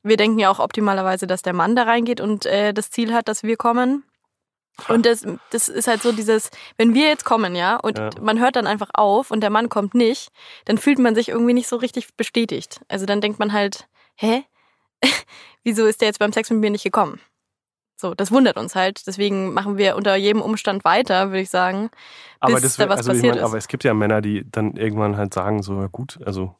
Wir 0.05 0.17
denken 0.17 0.37
ja 0.37 0.51
auch 0.51 0.59
optimalerweise, 0.59 1.25
dass 1.25 1.41
der 1.41 1.53
Mann 1.53 1.75
da 1.75 1.83
reingeht 1.83 2.21
und 2.21 2.45
äh, 2.45 2.73
das 2.73 2.91
Ziel 2.91 3.13
hat, 3.13 3.27
dass 3.27 3.43
wir 3.43 3.57
kommen. 3.57 4.03
Und 4.89 5.05
das, 5.05 5.25
das 5.51 5.69
ist 5.69 5.87
halt 5.87 6.01
so 6.01 6.11
dieses, 6.11 6.51
wenn 6.77 6.93
wir 6.93 7.07
jetzt 7.07 7.23
kommen, 7.23 7.55
ja, 7.55 7.77
und 7.77 7.97
Ja. 7.97 8.09
man 8.21 8.39
hört 8.39 8.55
dann 8.55 8.67
einfach 8.67 8.89
auf 8.93 9.31
und 9.31 9.41
der 9.41 9.49
Mann 9.49 9.69
kommt 9.69 9.95
nicht, 9.95 10.29
dann 10.65 10.77
fühlt 10.77 10.99
man 10.99 11.15
sich 11.15 11.29
irgendwie 11.29 11.53
nicht 11.53 11.67
so 11.67 11.77
richtig 11.77 12.13
bestätigt. 12.15 12.81
Also 12.87 13.05
dann 13.05 13.21
denkt 13.21 13.39
man 13.39 13.53
halt, 13.53 13.87
hä? 14.15 14.43
Wieso 15.63 15.85
ist 15.85 16.01
der 16.01 16.09
jetzt 16.09 16.19
beim 16.19 16.33
Sex 16.33 16.49
mit 16.51 16.59
mir 16.59 16.69
nicht 16.69 16.83
gekommen? 16.83 17.19
So, 17.95 18.13
das 18.13 18.31
wundert 18.31 18.57
uns 18.57 18.75
halt. 18.75 19.07
Deswegen 19.07 19.53
machen 19.53 19.77
wir 19.77 19.95
unter 19.95 20.15
jedem 20.17 20.41
Umstand 20.41 20.83
weiter, 20.83 21.29
würde 21.29 21.41
ich 21.41 21.49
sagen, 21.49 21.89
aber 22.41 22.55
bis 22.55 22.63
das 22.63 22.75
da 22.75 22.89
was 22.89 22.97
also 22.97 23.11
ich 23.11 23.17
passiert 23.17 23.35
mein, 23.35 23.39
ist. 23.39 23.49
Aber 23.49 23.57
es 23.57 23.67
gibt 23.67 23.83
ja 23.85 23.93
Männer, 23.93 24.21
die 24.21 24.45
dann 24.51 24.75
irgendwann 24.75 25.17
halt 25.17 25.33
sagen, 25.33 25.63
so, 25.63 25.79
ja 25.79 25.87
gut, 25.87 26.19
also. 26.25 26.53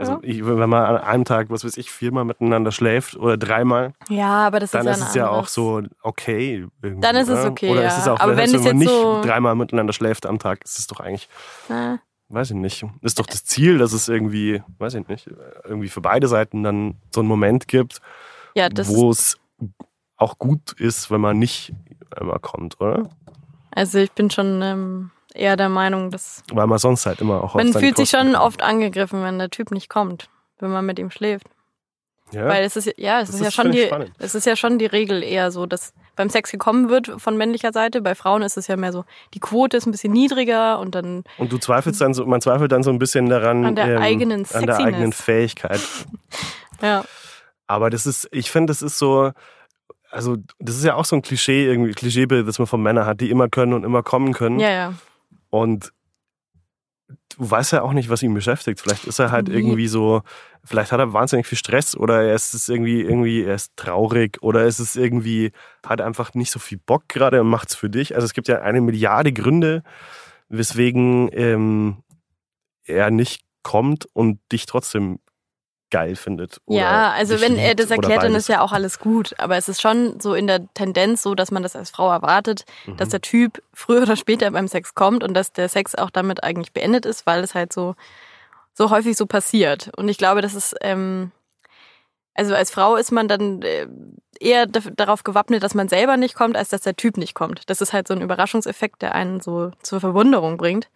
Also 0.00 0.12
Ja. 0.12 0.18
ich, 0.22 0.46
wenn 0.46 0.56
man 0.68 0.72
an 0.84 0.96
einem 0.98 1.24
Tag, 1.24 1.50
was 1.50 1.64
weiß 1.64 1.76
ich, 1.76 1.90
viermal 1.90 2.24
miteinander 2.24 2.70
schläft 2.70 3.16
oder 3.16 3.36
dreimal, 3.36 3.94
Ja, 4.08 4.46
aber 4.46 4.60
das 4.60 4.70
dann 4.70 4.86
ist 4.86 4.92
ist 4.92 5.00
ja 5.00 5.04
ein 5.04 5.08
es 5.08 5.14
ja 5.16 5.28
auch 5.28 5.48
so 5.48 5.82
okay. 6.02 6.66
Irgendwie, 6.82 7.00
Dann 7.00 7.16
ist 7.16 7.28
es 7.28 7.44
okay, 7.44 7.70
Oder 7.70 7.82
ja. 7.82 7.88
ist 7.88 7.98
es 7.98 8.06
auch, 8.08 8.20
Aber 8.20 8.36
wenn, 8.36 8.38
wenn 8.38 8.54
es 8.54 8.62
man 8.62 8.62
jetzt 8.64 8.74
nicht 8.76 8.90
so- 8.90 9.20
dreimal 9.22 9.56
miteinander 9.56 9.92
schläft 9.92 10.24
am 10.26 10.38
Tag, 10.38 10.64
ist 10.64 10.78
es 10.78 10.86
doch 10.86 11.00
eigentlich, 11.00 11.28
Ja. 11.68 11.98
weiß 12.28 12.50
ich 12.50 12.56
nicht, 12.56 12.84
ist 13.02 13.18
doch 13.18 13.26
das 13.26 13.44
Ziel, 13.44 13.78
dass 13.78 13.92
es 13.92 14.08
irgendwie, 14.08 14.62
weiß 14.78 14.94
ich 14.94 15.08
nicht, 15.08 15.28
irgendwie 15.64 15.88
für 15.88 16.00
beide 16.00 16.28
Seiten 16.28 16.62
dann 16.62 16.94
so 17.12 17.20
einen 17.20 17.28
Moment 17.28 17.66
gibt, 17.66 18.00
Ja, 18.54 18.68
wo 18.84 19.10
es 19.10 19.36
auch 20.16 20.38
gut 20.38 20.72
ist, 20.78 21.10
wenn 21.10 21.20
man 21.20 21.38
nicht 21.40 21.72
immer 22.20 22.38
kommt, 22.38 22.80
oder? 22.80 23.08
also 23.72 23.98
ich 23.98 24.12
bin 24.12 24.30
schon 24.30 24.60
ähm, 24.62 25.10
eher 25.38 25.56
der 25.56 25.68
Meinung, 25.68 26.10
dass 26.10 26.42
Weil 26.52 26.66
man 26.66 26.78
sonst 26.78 27.06
halt 27.06 27.20
immer 27.20 27.42
auch 27.44 27.54
man 27.54 27.72
fühlt 27.72 27.96
sich 27.96 28.10
schon 28.10 28.34
oft 28.34 28.62
angegriffen, 28.62 29.22
wenn 29.22 29.38
der 29.38 29.50
Typ 29.50 29.70
nicht 29.70 29.88
kommt, 29.88 30.28
wenn 30.58 30.70
man 30.70 30.84
mit 30.86 30.98
ihm 30.98 31.10
schläft. 31.10 31.46
Ja? 32.30 32.46
Weil 32.46 32.64
es 32.64 32.76
ist 32.76 32.92
ja, 32.98 33.20
es 33.20 33.28
Das 33.30 33.36
ist, 33.36 33.40
ja 33.42 33.48
ist- 33.48 33.54
schon 33.54 33.72
die, 33.72 33.86
spannend. 33.86 34.12
es 34.18 34.34
ist 34.34 34.44
ja 34.46 34.54
schon 34.56 34.78
die 34.78 34.86
Regel 34.86 35.22
eher 35.22 35.50
so, 35.50 35.64
dass 35.66 35.94
beim 36.14 36.28
Sex 36.28 36.50
gekommen 36.50 36.90
wird 36.90 37.10
von 37.16 37.36
männlicher 37.38 37.72
Seite. 37.72 38.02
Bei 38.02 38.14
Frauen 38.14 38.42
ist 38.42 38.56
es 38.58 38.66
ja 38.66 38.76
mehr 38.76 38.92
so, 38.92 39.04
die 39.34 39.40
Quote 39.40 39.76
ist 39.76 39.86
ein 39.86 39.92
bisschen 39.92 40.12
niedriger 40.12 40.78
und 40.80 40.94
dann 40.94 41.24
Und 41.38 41.52
du 41.52 41.58
zweifelst 41.58 42.00
dann 42.00 42.12
so, 42.12 42.26
man 42.26 42.40
zweifelt 42.42 42.70
dann 42.72 42.82
so 42.82 42.90
ein 42.90 42.98
bisschen 42.98 43.28
daran, 43.30 43.64
An 43.64 43.76
der 43.76 44.00
eigenen 44.00 44.44
an 44.52 44.66
der 44.66 44.76
eigenen 44.76 45.12
Sexiness. 45.12 45.22
Fähigkeit. 45.22 45.80
ja, 46.82 47.04
Aber 47.66 47.88
das 47.88 48.04
ist, 48.04 48.28
ich 48.32 48.50
finde, 48.50 48.72
das 48.72 48.82
ist 48.82 48.98
so, 48.98 49.30
also 50.10 50.36
das 50.58 50.76
ist 50.76 50.84
ja 50.84 50.96
auch 50.96 51.04
so 51.04 51.16
ein 51.16 51.22
Klischee, 51.22 51.66
irgendwie 51.66 51.92
Klischeebild, 51.92 52.46
das 52.48 52.58
man 52.58 52.66
von 52.66 52.82
Männern 52.82 53.06
hat, 53.06 53.20
die 53.20 53.30
immer 53.30 53.48
können 53.48 53.72
und 53.72 53.84
immer 53.84 54.02
kommen 54.02 54.32
können. 54.34 54.58
ja, 54.60 54.70
ja. 54.70 54.92
Und 55.50 55.92
du 57.36 57.50
weißt 57.50 57.72
ja 57.72 57.82
auch 57.82 57.92
nicht, 57.92 58.10
was 58.10 58.22
ihn 58.22 58.34
beschäftigt. 58.34 58.80
Vielleicht 58.80 59.04
ist 59.04 59.18
er 59.18 59.30
halt 59.30 59.48
irgendwie 59.48 59.88
so, 59.88 60.22
vielleicht 60.64 60.92
hat 60.92 61.00
er 61.00 61.12
wahnsinnig 61.12 61.46
viel 61.46 61.58
Stress 61.58 61.96
oder 61.96 62.22
er 62.22 62.34
ist 62.34 62.54
es 62.54 62.68
irgendwie, 62.68 63.02
irgendwie, 63.02 63.44
er 63.44 63.54
ist 63.54 63.76
traurig 63.76 64.38
oder 64.42 64.66
es 64.66 64.80
ist 64.80 64.96
irgendwie, 64.96 65.52
hat 65.86 66.00
einfach 66.00 66.34
nicht 66.34 66.50
so 66.50 66.58
viel 66.58 66.78
Bock 66.78 67.08
gerade 67.08 67.40
und 67.40 67.48
macht's 67.48 67.74
für 67.74 67.90
dich. 67.90 68.14
Also 68.14 68.24
es 68.24 68.32
gibt 68.32 68.48
ja 68.48 68.60
eine 68.60 68.80
Milliarde 68.80 69.32
Gründe, 69.32 69.82
weswegen 70.48 71.30
ähm, 71.32 72.02
er 72.84 73.10
nicht 73.10 73.42
kommt 73.62 74.06
und 74.12 74.40
dich 74.50 74.66
trotzdem 74.66 75.20
geil 75.90 76.16
findet. 76.16 76.60
Ja, 76.66 77.12
also 77.12 77.40
wenn 77.40 77.56
er 77.56 77.74
das 77.74 77.90
erklärt, 77.90 78.22
dann 78.22 78.34
ist 78.34 78.48
ja 78.48 78.60
auch 78.60 78.72
alles 78.72 78.98
gut. 78.98 79.34
Aber 79.38 79.56
es 79.56 79.68
ist 79.68 79.80
schon 79.80 80.20
so 80.20 80.34
in 80.34 80.46
der 80.46 80.66
Tendenz 80.74 81.22
so, 81.22 81.34
dass 81.34 81.50
man 81.50 81.62
das 81.62 81.76
als 81.76 81.90
Frau 81.90 82.10
erwartet, 82.10 82.64
Mhm. 82.86 82.96
dass 82.98 83.08
der 83.08 83.20
Typ 83.20 83.62
früher 83.72 84.02
oder 84.02 84.16
später 84.16 84.50
beim 84.50 84.68
Sex 84.68 84.94
kommt 84.94 85.24
und 85.24 85.34
dass 85.34 85.52
der 85.52 85.68
Sex 85.68 85.94
auch 85.94 86.10
damit 86.10 86.44
eigentlich 86.44 86.72
beendet 86.72 87.06
ist, 87.06 87.26
weil 87.26 87.42
es 87.42 87.54
halt 87.54 87.72
so, 87.72 87.94
so 88.74 88.90
häufig 88.90 89.16
so 89.16 89.26
passiert. 89.26 89.90
Und 89.96 90.08
ich 90.08 90.18
glaube, 90.18 90.40
das 90.42 90.54
ist, 90.54 90.76
ähm, 90.82 91.32
also 92.34 92.54
als 92.54 92.70
Frau 92.70 92.96
ist 92.96 93.10
man 93.10 93.26
dann 93.26 93.62
äh, 93.62 93.86
eher 94.40 94.66
darauf 94.66 95.24
gewappnet, 95.24 95.62
dass 95.62 95.74
man 95.74 95.88
selber 95.88 96.16
nicht 96.16 96.34
kommt, 96.34 96.56
als 96.56 96.68
dass 96.68 96.82
der 96.82 96.94
Typ 96.96 97.16
nicht 97.16 97.34
kommt. 97.34 97.68
Das 97.68 97.80
ist 97.80 97.92
halt 97.92 98.06
so 98.06 98.14
ein 98.14 98.20
Überraschungseffekt, 98.20 99.02
der 99.02 99.14
einen 99.14 99.40
so 99.40 99.72
zur 99.82 100.00
Verwunderung 100.00 100.56
bringt. 100.58 100.88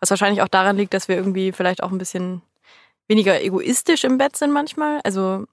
Was 0.00 0.10
wahrscheinlich 0.10 0.42
auch 0.42 0.48
daran 0.48 0.76
liegt, 0.76 0.92
dass 0.92 1.08
wir 1.08 1.16
irgendwie 1.16 1.52
vielleicht 1.52 1.82
auch 1.82 1.90
ein 1.92 1.96
bisschen 1.98 2.42
weniger 3.08 3.42
egoistisch 3.42 4.04
im 4.04 4.18
Bett 4.18 4.36
sind 4.36 4.52
manchmal. 4.52 5.00
Also 5.04 5.44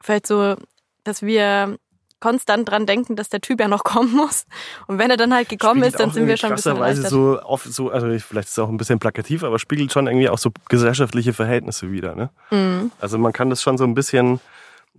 vielleicht 0.00 0.26
so, 0.26 0.56
dass 1.04 1.22
wir 1.22 1.76
konstant 2.20 2.68
dran 2.70 2.86
denken, 2.86 3.16
dass 3.16 3.28
der 3.30 3.40
Typ 3.40 3.60
ja 3.60 3.66
noch 3.68 3.82
kommen 3.84 4.14
muss. 4.14 4.46
Und 4.86 4.98
wenn 4.98 5.10
er 5.10 5.16
dann 5.16 5.34
halt 5.34 5.48
gekommen 5.48 5.80
Spiegelt 5.82 5.94
ist, 5.94 6.00
dann 6.00 6.10
sind 6.12 6.26
wir 6.28 6.36
schon 6.36 6.50
ein 6.50 6.56
bisschen 6.56 6.76
erleichtert. 6.76 7.10
so 7.10 7.40
oft 7.42 7.64
so, 7.72 7.90
also 7.90 8.08
ich- 8.08 8.22
vielleicht 8.24 8.46
ist 8.48 8.52
es 8.52 8.58
auch 8.60 8.68
ein 8.68 8.76
bisschen 8.76 8.98
plakativ, 9.00 9.42
aber 9.42 9.58
spiegelt 9.58 9.92
schon 9.92 10.06
irgendwie 10.06 10.28
auch 10.28 10.38
so 10.38 10.50
gesellschaftliche 10.68 11.32
Verhältnisse 11.32 11.90
wieder. 11.90 12.14
Ne? 12.14 12.30
Mhm. 12.50 12.92
Also 13.00 13.18
man 13.18 13.32
kann 13.32 13.50
das 13.50 13.60
schon 13.62 13.76
so 13.78 13.84
ein 13.84 13.94
bisschen 13.94 14.38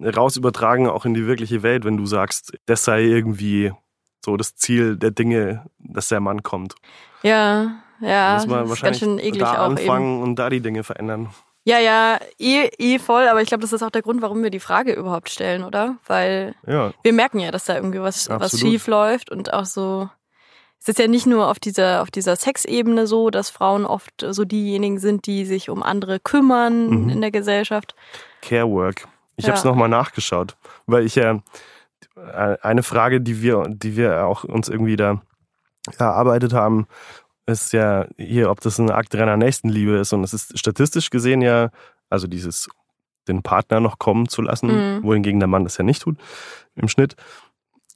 raus 0.01 0.36
übertragen, 0.36 0.89
auch 0.89 1.05
in 1.05 1.13
die 1.13 1.25
wirkliche 1.27 1.63
Welt, 1.63 1.86
wenn 1.86 1.95
du 1.98 2.05
sagst, 2.05 2.51
das 2.65 2.83
sei 2.83 3.03
irgendwie 3.03 3.72
so 4.25 4.36
das 4.38 4.55
Ziel 4.55 4.98
der 4.98 5.12
Dinge, 5.12 5.65
dass 5.79 6.07
der 6.10 6.19
Mann 6.19 6.43
kommt. 6.43 6.75
Ja, 7.22 7.75
ja, 8.01 8.33
muss 8.36 8.48
man 8.48 8.63
das 8.67 8.74
ist 8.74 8.81
ganz 8.83 9.00
schön 9.00 9.19
eklig 9.19 9.39
da 9.39 9.51
auch 9.65 9.72
eben. 9.72 9.77
anfangen 9.77 10.22
und 10.24 10.36
da 10.36 10.50
die 10.50 10.60
Dinge 10.62 10.83
verändern. 10.83 11.29
Ja, 11.65 11.79
ja, 11.79 12.20
eh, 12.39 12.70
eh 12.77 13.00
voll, 13.00 13.27
aber 13.27 13.41
ich 13.41 13.48
glaube, 13.48 13.62
das 13.62 13.72
ist 13.72 13.82
auch 13.84 13.89
der 13.89 14.01
Grund, 14.01 14.22
warum 14.22 14.43
wir 14.43 14.50
die 14.50 14.60
Frage 14.60 14.93
überhaupt 14.93 15.29
stellen, 15.29 15.63
oder? 15.63 15.96
Weil 16.08 16.55
Ja, 16.67 16.93
wir 17.03 17.13
merken 17.13 17.39
ja, 17.39 17.51
dass 17.51 17.65
da 17.65 17.75
irgendwie 17.75 18.01
was, 18.01 18.27
was 18.27 18.53
Absolut. 18.53 18.60
schief 18.74 18.88
läuft 18.88 19.29
und 19.32 19.53
auch 19.53 19.65
so. 19.65 20.10
Es 20.82 20.89
ist 20.89 21.00
ja 21.00 21.08
nicht 21.08 21.25
nur 21.25 21.48
auf 21.48 21.60
dieser, 21.60 22.01
auf 22.01 22.12
dieser 22.12 22.36
Sexebene 22.36 23.08
so, 23.08 23.29
dass 23.29 23.50
Frauen 23.50 23.86
oft 23.86 24.25
so 24.29 24.43
diejenigen 24.43 25.00
sind, 25.00 25.25
die 25.25 25.46
sich 25.46 25.70
um 25.70 25.82
andere 25.82 26.20
kümmern 26.20 26.89
Mhm. 26.89 27.10
in 27.10 27.22
der 27.22 27.32
Gesellschaft. 27.32 27.96
Care 28.41 28.67
Work. 28.70 29.08
Ich 29.38 29.46
Ja. 29.46 29.51
habe 29.51 29.60
es 29.60 29.63
nochmal 29.63 29.88
nachgeschaut, 29.88 30.58
weil 30.86 31.05
ich 31.05 31.15
ja 31.15 31.39
äh, 32.17 32.58
eine 32.62 32.84
Frage, 32.84 33.22
die 33.22 33.41
wir, 33.41 33.63
die 33.70 33.96
wir 33.96 34.25
auch 34.25 34.43
uns 34.43 34.67
irgendwie 34.67 34.98
da 34.98 35.22
erarbeitet 35.98 36.51
haben, 36.51 36.88
ist 37.45 37.73
ja 37.73 38.07
hier, 38.17 38.50
ob 38.50 38.62
das 38.62 38.79
ein 38.79 38.89
Akt 38.89 39.15
reiner 39.15 39.38
Nächstenliebe 39.38 39.97
ist. 39.97 40.13
Und 40.13 40.23
es 40.23 40.33
ist 40.33 40.57
statistisch 40.57 41.09
gesehen 41.09 41.41
ja, 41.41 41.69
also 42.09 42.27
dieses 42.27 42.69
den 43.27 43.41
Partner 43.41 43.79
noch 43.79 44.00
kommen 44.00 44.27
zu 44.27 44.41
lassen, 44.41 44.67
Mhm. 44.97 45.03
wohingegen 45.03 45.39
der 45.39 45.47
Mann 45.47 45.63
das 45.63 45.77
ja 45.77 45.83
nicht 45.83 46.01
tut 46.01 46.17
im 46.75 46.88
Schnitt. 46.89 47.15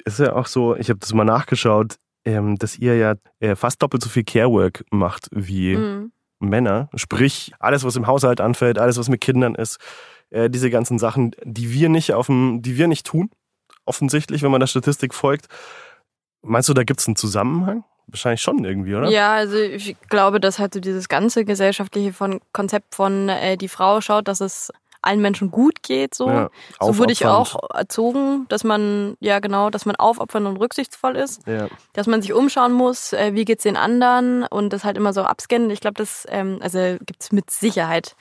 Ist 0.06 0.20
ja 0.20 0.34
auch 0.34 0.48
so, 0.48 0.76
ich 0.76 0.90
habe 0.90 1.00
das 1.00 1.14
mal 1.14 1.26
nachgeschaut, 1.26 1.96
ähm, 2.24 2.58
dass 2.58 2.78
ihr 2.78 2.96
ja 2.98 3.16
äh, 3.40 3.56
fast 3.56 3.82
doppelt 3.82 4.04
so 4.04 4.10
viel 4.10 4.24
Care 4.24 4.50
Work 4.52 4.86
macht 4.92 5.28
wie 5.32 5.76
Mhm. 5.76 6.12
Männer, 6.40 6.90
sprich 6.96 7.52
alles, 7.60 7.84
was 7.84 7.96
im 7.96 8.06
Haushalt 8.08 8.40
anfällt, 8.42 8.78
alles, 8.78 8.98
was 8.98 9.10
mit 9.10 9.22
Kindern 9.22 9.56
ist, 9.56 9.80
äh, 10.30 10.50
diese 10.50 10.70
ganzen 10.70 11.00
Sachen, 11.00 11.32
die 11.44 11.72
wir 11.74 11.90
nicht 11.90 12.14
auf 12.14 12.28
dem, 12.28 12.62
die 12.62 12.78
wir 12.78 12.88
nicht 12.88 13.06
tun, 13.08 13.30
offensichtlich, 13.86 14.44
wenn 14.44 14.52
man 14.52 14.60
der 14.60 14.68
Statistik 14.68 15.14
folgt. 15.14 15.48
Meinst 16.44 16.70
du, 16.70 16.74
da 16.74 16.84
gibt 16.84 17.00
es 17.00 17.08
einen 17.08 17.16
Zusammenhang? 17.16 17.84
Wahrscheinlich 18.08 18.42
schon 18.42 18.64
irgendwie, 18.64 18.96
oder? 18.96 19.10
Ja, 19.10 19.34
also 19.34 19.58
ich 19.58 19.96
glaube, 20.10 20.40
dass 20.40 20.60
halt 20.60 20.74
so 20.74 20.80
dieses 20.80 21.10
ganze 21.10 21.44
gesellschaftliche 21.46 22.14
von 22.14 22.40
Konzept 22.54 22.96
von 22.96 23.30
äh, 23.30 23.58
die 23.58 23.68
Frau 23.68 24.00
schaut, 24.02 24.28
dass 24.28 24.40
es 24.40 24.72
allen 25.02 25.22
Menschen 25.22 25.52
gut 25.52 25.84
geht, 25.84 26.16
so. 26.16 26.28
Ja, 26.28 26.50
so 26.82 26.98
wurde 26.98 27.14
ich 27.14 27.26
auch 27.26 27.56
erzogen, 27.74 28.46
dass 28.50 28.64
man, 28.64 29.16
ja 29.20 29.40
genau, 29.40 29.70
dass 29.70 29.86
man 29.86 29.96
aufopfernd 29.96 30.48
und 30.48 30.58
rücksichtsvoll 30.58 31.16
ist, 31.16 31.46
Ja. 31.48 31.68
dass 31.94 32.08
man 32.08 32.22
sich 32.22 32.34
umschauen 32.34 32.74
muss, 32.74 33.14
äh, 33.14 33.34
wie 33.34 33.46
geht's 33.46 33.64
den 33.64 33.78
anderen 33.78 34.44
und 34.44 34.74
das 34.74 34.84
halt 34.84 34.98
immer 34.98 35.14
so 35.14 35.22
abscannen. 35.24 35.70
Ich 35.70 35.82
glaube, 35.82 35.96
das, 35.96 36.26
ähm, 36.30 36.60
also 36.62 36.98
gibt's 37.06 37.32
mit 37.32 37.52
Sicherheit 37.52 38.16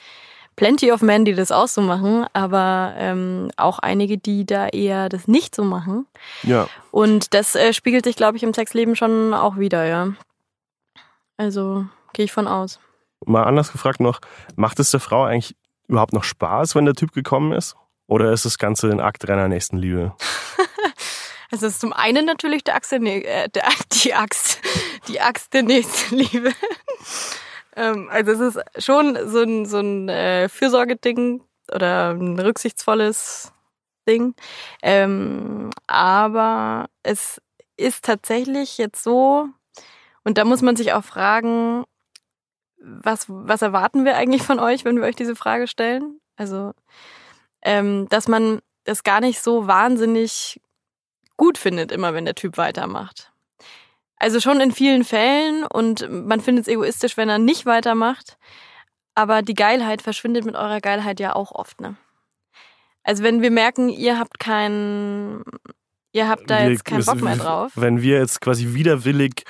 plenty 0.57 0.91
of 0.93 1.03
men, 1.03 1.25
die 1.25 1.35
das 1.35 1.53
auch 1.53 1.69
so 1.69 1.81
machen, 1.83 2.27
aber 2.33 2.95
ähm, 2.97 3.51
auch 3.57 3.79
einige, 3.79 4.19
die 4.19 4.45
da 4.47 4.69
eher 4.69 5.09
das 5.09 5.29
nicht 5.29 5.55
so 5.55 5.63
machen. 5.65 6.07
ja. 6.43 6.69
Und 6.91 7.35
das 7.35 7.55
äh, 7.55 7.73
spiegelt 7.75 8.05
sich, 8.07 8.17
glaube 8.17 8.37
ich, 8.39 8.43
im 8.43 8.55
Sexleben 8.55 8.97
schon 8.97 9.35
auch 9.35 9.59
wieder, 9.59 9.85
ja. 9.85 10.09
Also 11.37 11.85
gehe 12.15 12.25
ich 12.25 12.33
von 12.33 12.49
aus. 12.49 12.81
Mal 13.27 13.45
anders 13.45 13.71
gefragt 13.73 14.01
noch, 14.01 14.21
macht 14.57 14.79
es 14.81 14.91
der 14.91 15.01
Frau 15.01 15.25
eigentlich 15.25 15.55
überhaupt 15.89 16.13
noch 16.15 16.25
Spaß, 16.25 16.75
wenn 16.75 16.85
der 16.87 16.95
Typ 16.95 17.13
gekommen 17.13 17.53
ist? 17.53 17.77
Oder 18.07 18.33
ist 18.33 18.45
das 18.45 18.57
Ganze 18.59 18.91
ein 18.91 19.01
Akt 19.01 19.29
reiner 19.29 19.49
Nächstenliebe? 19.49 20.15
Also 21.53 21.67
es 21.67 21.75
ist 21.75 21.81
zum 21.81 21.93
einen 21.93 22.27
natürlich 22.27 22.65
der 22.65 22.75
Axt 22.75 22.91
der, 22.91 22.99
Nä- 22.99 23.23
äh, 23.25 23.49
der 23.49 23.63
die 23.93 24.13
Axt, 24.15 24.59
die 25.07 25.21
Axt 25.21 25.55
der 25.55 25.63
Nächstenliebe. 25.63 26.51
Ähm, 27.76 28.09
also 28.11 28.33
es 28.33 28.56
ist 28.56 28.85
schon 28.85 29.16
so 29.28 29.42
ein, 29.42 29.66
so 29.66 29.78
ein 29.78 30.09
äh, 30.09 30.49
Fürsorgeding 30.49 31.42
oder 31.73 32.11
ein 32.11 32.38
rücksichtsvolles 32.38 33.52
Ding. 34.09 34.35
Ähm, 34.83 35.71
aber 35.87 36.87
es 37.02 37.40
ist 37.76 38.04
tatsächlich 38.04 38.78
jetzt 38.78 39.02
so, 39.02 39.49
und 40.25 40.38
da 40.38 40.45
muss 40.45 40.62
man 40.62 40.76
sich 40.76 40.92
auch 40.92 41.04
fragen, 41.04 41.85
was, 42.78 43.26
was 43.28 43.62
erwarten 43.62 44.04
wir 44.04 44.16
eigentlich 44.16 44.42
von 44.42 44.59
euch, 44.59 44.85
wenn 44.85 44.97
wir 44.97 45.04
euch 45.04 45.16
diese 45.16 45.37
Frage 45.37 45.66
stellen? 45.66 46.21
Also, 46.37 46.73
ähm, 47.62 48.09
dass 48.11 48.28
man 48.28 48.61
das 48.85 49.02
gar 49.02 49.21
nicht 49.21 49.42
so 49.42 49.66
wahnsinnig 49.66 50.61
gut 51.37 51.59
findet, 51.59 51.92
immer 51.92 52.14
wenn 52.14 52.25
der 52.25 52.35
Typ 52.35 52.56
weitermacht. 52.56 53.33
Also 54.19 54.41
schon 54.41 54.61
in 54.61 54.73
vielen 54.73 55.05
Fällen 55.05 55.65
und 55.65 56.09
man 56.11 56.41
findet 56.41 56.67
es 56.67 56.73
egoistisch, 56.73 57.17
wenn 57.17 57.29
er 57.29 57.39
nicht 57.39 57.67
weitermacht. 57.67 58.39
Aber 59.15 59.43
die 59.43 59.55
Geilheit 59.55 60.03
verschwindet 60.03 60.45
mit 60.45 60.55
eurer 60.55 60.81
Geilheit 60.81 61.21
ja 61.21 61.35
auch 61.35 61.53
oft, 61.53 61.81
ne? 61.81 61.97
Also 63.03 63.23
wenn 63.23 63.41
wir 63.41 63.51
merken, 63.51 63.89
ihr 63.89 64.19
habt 64.19 64.39
keinen, 64.39 65.45
ihr 66.13 66.29
habt 66.29 66.51
da 66.51 66.63
Wir- 66.63 66.71
jetzt 66.73 66.85
keinen 66.85 67.05
Bock 67.05 67.21
mehr 67.21 67.37
drauf. 67.37 67.73
Wenn 67.77 68.03
wir 68.03 68.19
jetzt 68.19 68.41
quasi 68.41 68.75
widerwillig 68.75 69.45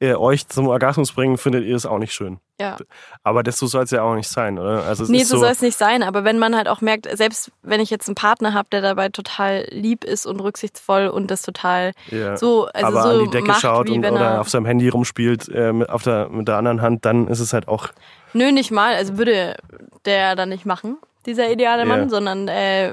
äh, 0.00 0.14
euch 0.14 0.48
zum 0.48 0.68
Orgasmus 0.68 1.12
bringen, 1.12 1.36
findet 1.36 1.64
ihr 1.64 1.76
es 1.76 1.84
auch 1.86 1.98
nicht 1.98 2.12
schön. 2.12 2.40
Ja. 2.58 2.76
Aber 3.22 3.42
das 3.42 3.58
so 3.58 3.66
soll 3.66 3.84
es 3.84 3.90
ja 3.90 4.02
auch 4.02 4.14
nicht 4.14 4.28
sein, 4.28 4.58
oder? 4.58 4.84
Also 4.84 5.04
Nee, 5.04 5.24
so 5.24 5.36
so, 5.36 5.42
soll 5.42 5.50
es 5.50 5.60
nicht 5.62 5.76
sein, 5.76 6.02
aber 6.02 6.24
wenn 6.24 6.38
man 6.38 6.56
halt 6.56 6.68
auch 6.68 6.80
merkt, 6.80 7.06
selbst 7.16 7.52
wenn 7.62 7.80
ich 7.80 7.90
jetzt 7.90 8.08
einen 8.08 8.14
Partner 8.14 8.54
habe, 8.54 8.68
der 8.72 8.80
dabei 8.80 9.10
total 9.10 9.66
lieb 9.70 10.04
ist 10.04 10.26
und 10.26 10.40
rücksichtsvoll 10.40 11.08
und 11.08 11.30
das 11.30 11.42
total 11.42 11.92
ja. 12.10 12.36
so, 12.36 12.66
also 12.66 12.86
aber 12.86 13.02
so 13.02 13.08
an 13.08 13.24
die 13.24 13.30
Decke 13.30 13.46
macht, 13.48 13.60
schaut 13.60 13.88
und, 13.88 13.98
oder 14.04 14.20
er 14.20 14.40
auf 14.40 14.48
seinem 14.48 14.66
Handy 14.66 14.88
rumspielt 14.88 15.48
äh, 15.48 15.72
mit, 15.72 15.88
auf 15.88 16.02
der, 16.02 16.28
mit 16.28 16.48
der 16.48 16.56
anderen 16.56 16.82
Hand, 16.82 17.04
dann 17.04 17.28
ist 17.28 17.40
es 17.40 17.52
halt 17.52 17.68
auch 17.68 17.88
Nö, 18.32 18.52
nicht 18.52 18.70
mal. 18.70 18.94
Also 18.94 19.18
würde 19.18 19.56
der 20.04 20.36
dann 20.36 20.48
nicht 20.50 20.64
machen, 20.66 20.96
dieser 21.26 21.50
ideale 21.50 21.84
Mann, 21.84 22.02
Ja. 22.04 22.08
sondern 22.08 22.48
äh, 22.48 22.92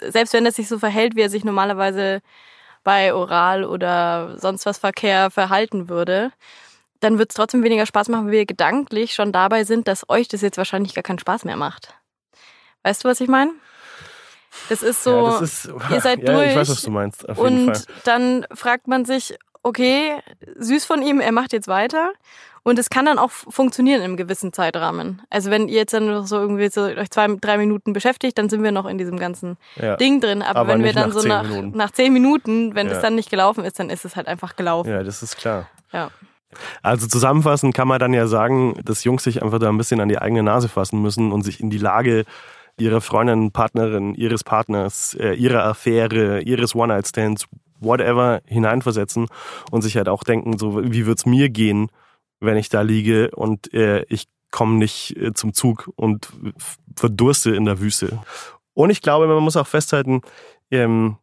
selbst 0.00 0.32
wenn 0.34 0.46
er 0.46 0.52
sich 0.52 0.68
so 0.68 0.78
verhält, 0.78 1.16
wie 1.16 1.22
er 1.22 1.30
sich 1.30 1.44
normalerweise 1.44 2.20
bei 2.86 3.12
Oral 3.12 3.64
oder 3.64 4.38
sonst 4.38 4.64
was 4.64 4.78
Verkehr 4.78 5.32
verhalten 5.32 5.88
würde, 5.88 6.30
dann 7.00 7.18
wird 7.18 7.30
es 7.30 7.34
trotzdem 7.34 7.64
weniger 7.64 7.84
Spaß 7.84 8.08
machen, 8.08 8.26
weil 8.26 8.32
wir 8.32 8.46
gedanklich 8.46 9.12
schon 9.12 9.32
dabei 9.32 9.64
sind, 9.64 9.88
dass 9.88 10.08
euch 10.08 10.28
das 10.28 10.40
jetzt 10.40 10.56
wahrscheinlich 10.56 10.94
gar 10.94 11.02
keinen 11.02 11.18
Spaß 11.18 11.44
mehr 11.44 11.56
macht. 11.56 11.94
Weißt 12.84 13.02
du, 13.02 13.08
was 13.08 13.20
ich 13.20 13.26
meine? 13.26 13.50
Das 14.68 14.84
ist 14.84 15.02
so. 15.02 15.10
ja, 15.10 15.40
das 15.40 15.42
ist, 15.42 15.70
ihr 15.90 16.00
seid 16.00 16.22
ja, 16.28 16.44
Ich 16.44 16.54
weiß, 16.56 16.68
durch 16.68 16.68
was 16.68 16.82
du 16.82 16.90
meinst, 16.92 17.24
und 17.24 17.86
dann 18.04 18.46
fragt 18.54 18.86
man 18.86 19.04
sich, 19.04 19.36
okay, 19.66 20.12
süß 20.58 20.84
von 20.84 21.02
ihm, 21.02 21.20
er 21.20 21.32
macht 21.32 21.52
jetzt 21.52 21.68
weiter. 21.68 22.12
Und 22.62 22.80
es 22.80 22.90
kann 22.90 23.04
dann 23.06 23.18
auch 23.20 23.30
funktionieren 23.30 24.02
im 24.02 24.16
gewissen 24.16 24.52
Zeitrahmen. 24.52 25.22
Also 25.30 25.52
wenn 25.52 25.68
ihr 25.68 25.76
jetzt 25.76 25.94
dann 25.94 26.06
noch 26.06 26.26
so 26.26 26.36
irgendwie 26.40 26.68
so 26.68 26.82
euch 26.82 27.10
zwei, 27.10 27.28
drei 27.40 27.58
Minuten 27.58 27.92
beschäftigt, 27.92 28.36
dann 28.38 28.48
sind 28.48 28.64
wir 28.64 28.72
noch 28.72 28.86
in 28.86 28.98
diesem 28.98 29.20
ganzen 29.20 29.56
Ja. 29.76 29.94
Ding 29.96 30.20
drin. 30.20 30.42
Aber, 30.42 30.60
Aber 30.60 30.72
wenn 30.72 30.82
wir 30.82 30.92
dann 30.92 31.10
nach 31.10 31.14
so 31.14 31.20
zehn 31.20 31.28
nach, 31.28 31.42
Minuten. 31.48 31.76
nach 31.78 31.90
zehn 31.92 32.12
Minuten, 32.12 32.74
wenn 32.74 32.88
Ja. 32.88 32.94
das 32.94 33.02
dann 33.02 33.14
nicht 33.14 33.30
gelaufen 33.30 33.64
ist, 33.64 33.78
dann 33.78 33.88
ist 33.88 34.04
es 34.04 34.16
halt 34.16 34.26
einfach 34.26 34.56
gelaufen. 34.56 34.90
ja, 34.90 35.04
das 35.04 35.22
ist 35.22 35.36
klar. 35.36 35.68
Ja. 35.92 36.10
Also 36.82 37.06
zusammenfassend 37.06 37.72
kann 37.72 37.86
man 37.86 38.00
dann 38.00 38.12
ja 38.14 38.26
sagen, 38.26 38.74
dass 38.84 39.04
Jungs 39.04 39.22
sich 39.22 39.44
einfach 39.44 39.60
da 39.60 39.68
ein 39.68 39.78
bisschen 39.78 40.00
an 40.00 40.08
die 40.08 40.18
eigene 40.18 40.42
Nase 40.42 40.68
fassen 40.68 41.00
müssen 41.00 41.30
und 41.30 41.42
sich 41.42 41.60
in 41.60 41.70
die 41.70 41.78
Lage 41.78 42.24
ihrer 42.78 43.00
Freundin, 43.00 43.52
Partnerin, 43.52 44.14
ihres 44.16 44.42
Partners, 44.42 45.14
äh, 45.20 45.34
ihrer 45.34 45.64
Affäre, 45.64 46.40
ihres 46.40 46.74
One-Night-Stands, 46.74 47.46
whatever, 47.80 48.40
hineinversetzen 48.46 49.26
und 49.70 49.82
sich 49.82 49.96
halt 49.96 50.08
auch 50.08 50.24
denken, 50.24 50.58
so 50.58 50.82
wie 50.82 51.06
wird's 51.06 51.26
mir 51.26 51.48
gehen, 51.48 51.90
wenn 52.40 52.56
ich 52.56 52.68
da 52.68 52.82
liege 52.82 53.30
und 53.30 53.72
äh, 53.72 54.04
ich 54.08 54.26
komme 54.50 54.78
nicht 54.78 55.16
äh, 55.16 55.32
zum 55.34 55.52
Zug 55.52 55.90
und 55.96 56.28
verdurste 56.94 57.54
in 57.54 57.64
der 57.64 57.80
Wüste. 57.80 58.18
Und 58.74 58.90
ich 58.90 59.02
glaube, 59.02 59.26
man 59.26 59.42
muss 59.42 59.56
auch 59.56 59.66
festhalten, 59.66 60.22
ähm, 60.70 61.16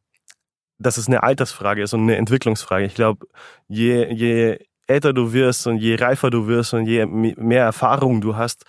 dass 0.79 0.98
es 0.98 1.07
eine 1.07 1.24
Altersfrage 1.24 1.83
ist 1.83 1.93
und 1.93 2.01
eine 2.01 2.17
Entwicklungsfrage. 2.17 2.86
Ich 2.86 2.95
glaube, 2.95 3.27
je, 3.67 4.12
je 4.12 4.60
älter 4.88 5.13
du 5.13 5.31
wirst 5.31 5.65
und 5.67 5.77
je 5.77 5.95
reifer 5.95 6.29
du 6.29 6.48
wirst 6.48 6.74
und 6.74 6.86
je 6.86 7.05
mehr 7.05 7.63
Erfahrung 7.63 8.22
du 8.22 8.36
hast, 8.36 8.65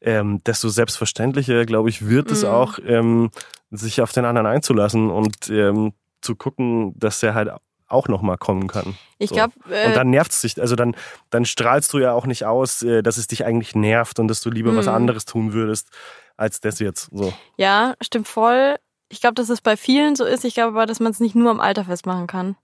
ähm, 0.00 0.40
desto 0.44 0.68
selbstverständlicher, 0.68 1.66
glaube 1.66 1.88
ich, 1.88 2.06
wird 2.06 2.30
es 2.30 2.42
Mhm. 2.42 2.48
auch, 2.48 2.78
ähm, 2.86 3.30
sich 3.70 4.00
auf 4.00 4.12
den 4.12 4.24
anderen 4.24 4.46
einzulassen 4.46 5.10
und 5.10 5.50
ähm, 5.50 5.92
zu 6.26 6.36
gucken, 6.36 6.92
dass 6.98 7.22
er 7.22 7.34
halt 7.34 7.50
auch 7.88 8.08
nochmal 8.08 8.36
kommen 8.36 8.66
kann. 8.66 8.96
Ich 9.18 9.30
So. 9.30 9.36
glaube, 9.36 9.52
äh, 9.70 9.86
Und 9.86 9.94
dann 9.94 10.10
nervt 10.10 10.32
es 10.32 10.40
dich, 10.40 10.60
also 10.60 10.74
dann, 10.74 10.96
dann 11.30 11.44
strahlst 11.44 11.92
du 11.92 11.98
ja 11.98 12.12
auch 12.12 12.26
nicht 12.26 12.44
aus, 12.44 12.82
äh, 12.82 13.02
dass 13.02 13.16
es 13.16 13.28
dich 13.28 13.44
eigentlich 13.46 13.74
nervt 13.76 14.18
und 14.18 14.26
dass 14.28 14.40
du 14.40 14.50
lieber 14.50 14.74
was 14.76 14.86
Mhm. 14.86 14.92
anderes 14.94 15.24
tun 15.24 15.52
würdest, 15.52 15.88
als 16.36 16.60
das 16.60 16.80
jetzt. 16.80 17.08
So. 17.12 17.32
ja, 17.56 17.94
stimmt 18.02 18.26
voll. 18.28 18.74
Ich 19.08 19.20
glaube, 19.20 19.34
dass 19.34 19.48
es 19.50 19.60
bei 19.60 19.76
vielen 19.76 20.16
so 20.16 20.24
ist. 20.24 20.44
Ich 20.44 20.54
glaube 20.54 20.70
aber, 20.76 20.86
dass 20.86 20.98
man 20.98 21.12
es 21.12 21.20
nicht 21.20 21.36
nur 21.36 21.50
am 21.50 21.60
Alter 21.60 21.84
festmachen 21.84 22.26
kann. 22.26 22.56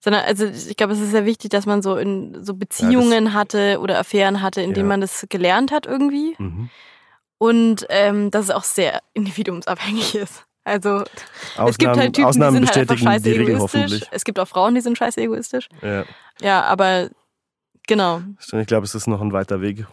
Sondern, 0.00 0.24
also 0.24 0.44
ich 0.46 0.76
glaube, 0.76 0.92
es 0.92 1.00
ist 1.00 1.12
sehr 1.12 1.24
wichtig, 1.24 1.50
dass 1.50 1.64
man 1.66 1.80
so 1.82 1.96
in 1.96 2.44
so 2.44 2.54
Beziehungen 2.54 3.32
hatte 3.34 3.78
oder 3.80 3.98
Affären 4.00 4.42
hatte, 4.42 4.60
in 4.60 4.74
denen 4.74 4.86
Ja. 4.86 4.94
man 4.94 5.00
das 5.00 5.26
gelernt 5.28 5.70
hat 5.70 5.86
irgendwie. 5.86 6.34
Mhm. 6.38 6.68
Und 7.38 7.86
ähm, 7.90 8.32
dass 8.32 8.46
es 8.46 8.50
auch 8.50 8.64
sehr 8.64 9.00
individuumsabhängig 9.14 10.16
ist. 10.16 10.44
Also 10.68 11.04
Ausnahmen, 11.56 11.68
es 11.70 11.78
gibt 11.78 11.96
halt 11.96 12.14
Typen, 12.14 12.28
Ausnahmen 12.28 12.60
die 12.60 12.66
sind 12.66 12.76
halt 12.76 12.90
einfach 12.90 12.98
scheiße 13.04 13.30
egoistisch. 13.34 14.02
Es 14.10 14.24
gibt 14.24 14.38
auch 14.38 14.48
Frauen, 14.48 14.74
die 14.74 14.80
sind 14.80 14.96
scheiße 14.98 15.20
egoistisch. 15.20 15.68
Ja. 15.82 16.04
Ja, 16.40 16.62
aber 16.64 17.08
genau. 17.86 18.22
Ich 18.40 18.66
glaube, 18.66 18.84
es 18.84 18.94
ist 18.94 19.06
noch 19.06 19.20
ein 19.20 19.32
weiter 19.32 19.60
Weg. 19.60 19.86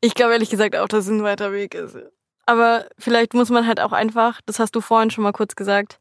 Ich 0.00 0.14
glaube 0.14 0.32
ehrlich 0.32 0.50
gesagt 0.50 0.76
auch, 0.76 0.88
dass 0.88 1.04
es 1.06 1.10
ein 1.10 1.22
weiter 1.22 1.52
Weg 1.52 1.74
ist. 1.74 1.96
Aber 2.44 2.86
vielleicht 2.98 3.34
muss 3.34 3.50
man 3.50 3.66
halt 3.66 3.80
auch 3.80 3.92
einfach, 3.92 4.40
das 4.46 4.58
hast 4.58 4.74
du 4.76 4.80
vorhin 4.80 5.10
schon 5.10 5.24
mal 5.24 5.32
kurz 5.32 5.56
gesagt, 5.56 5.98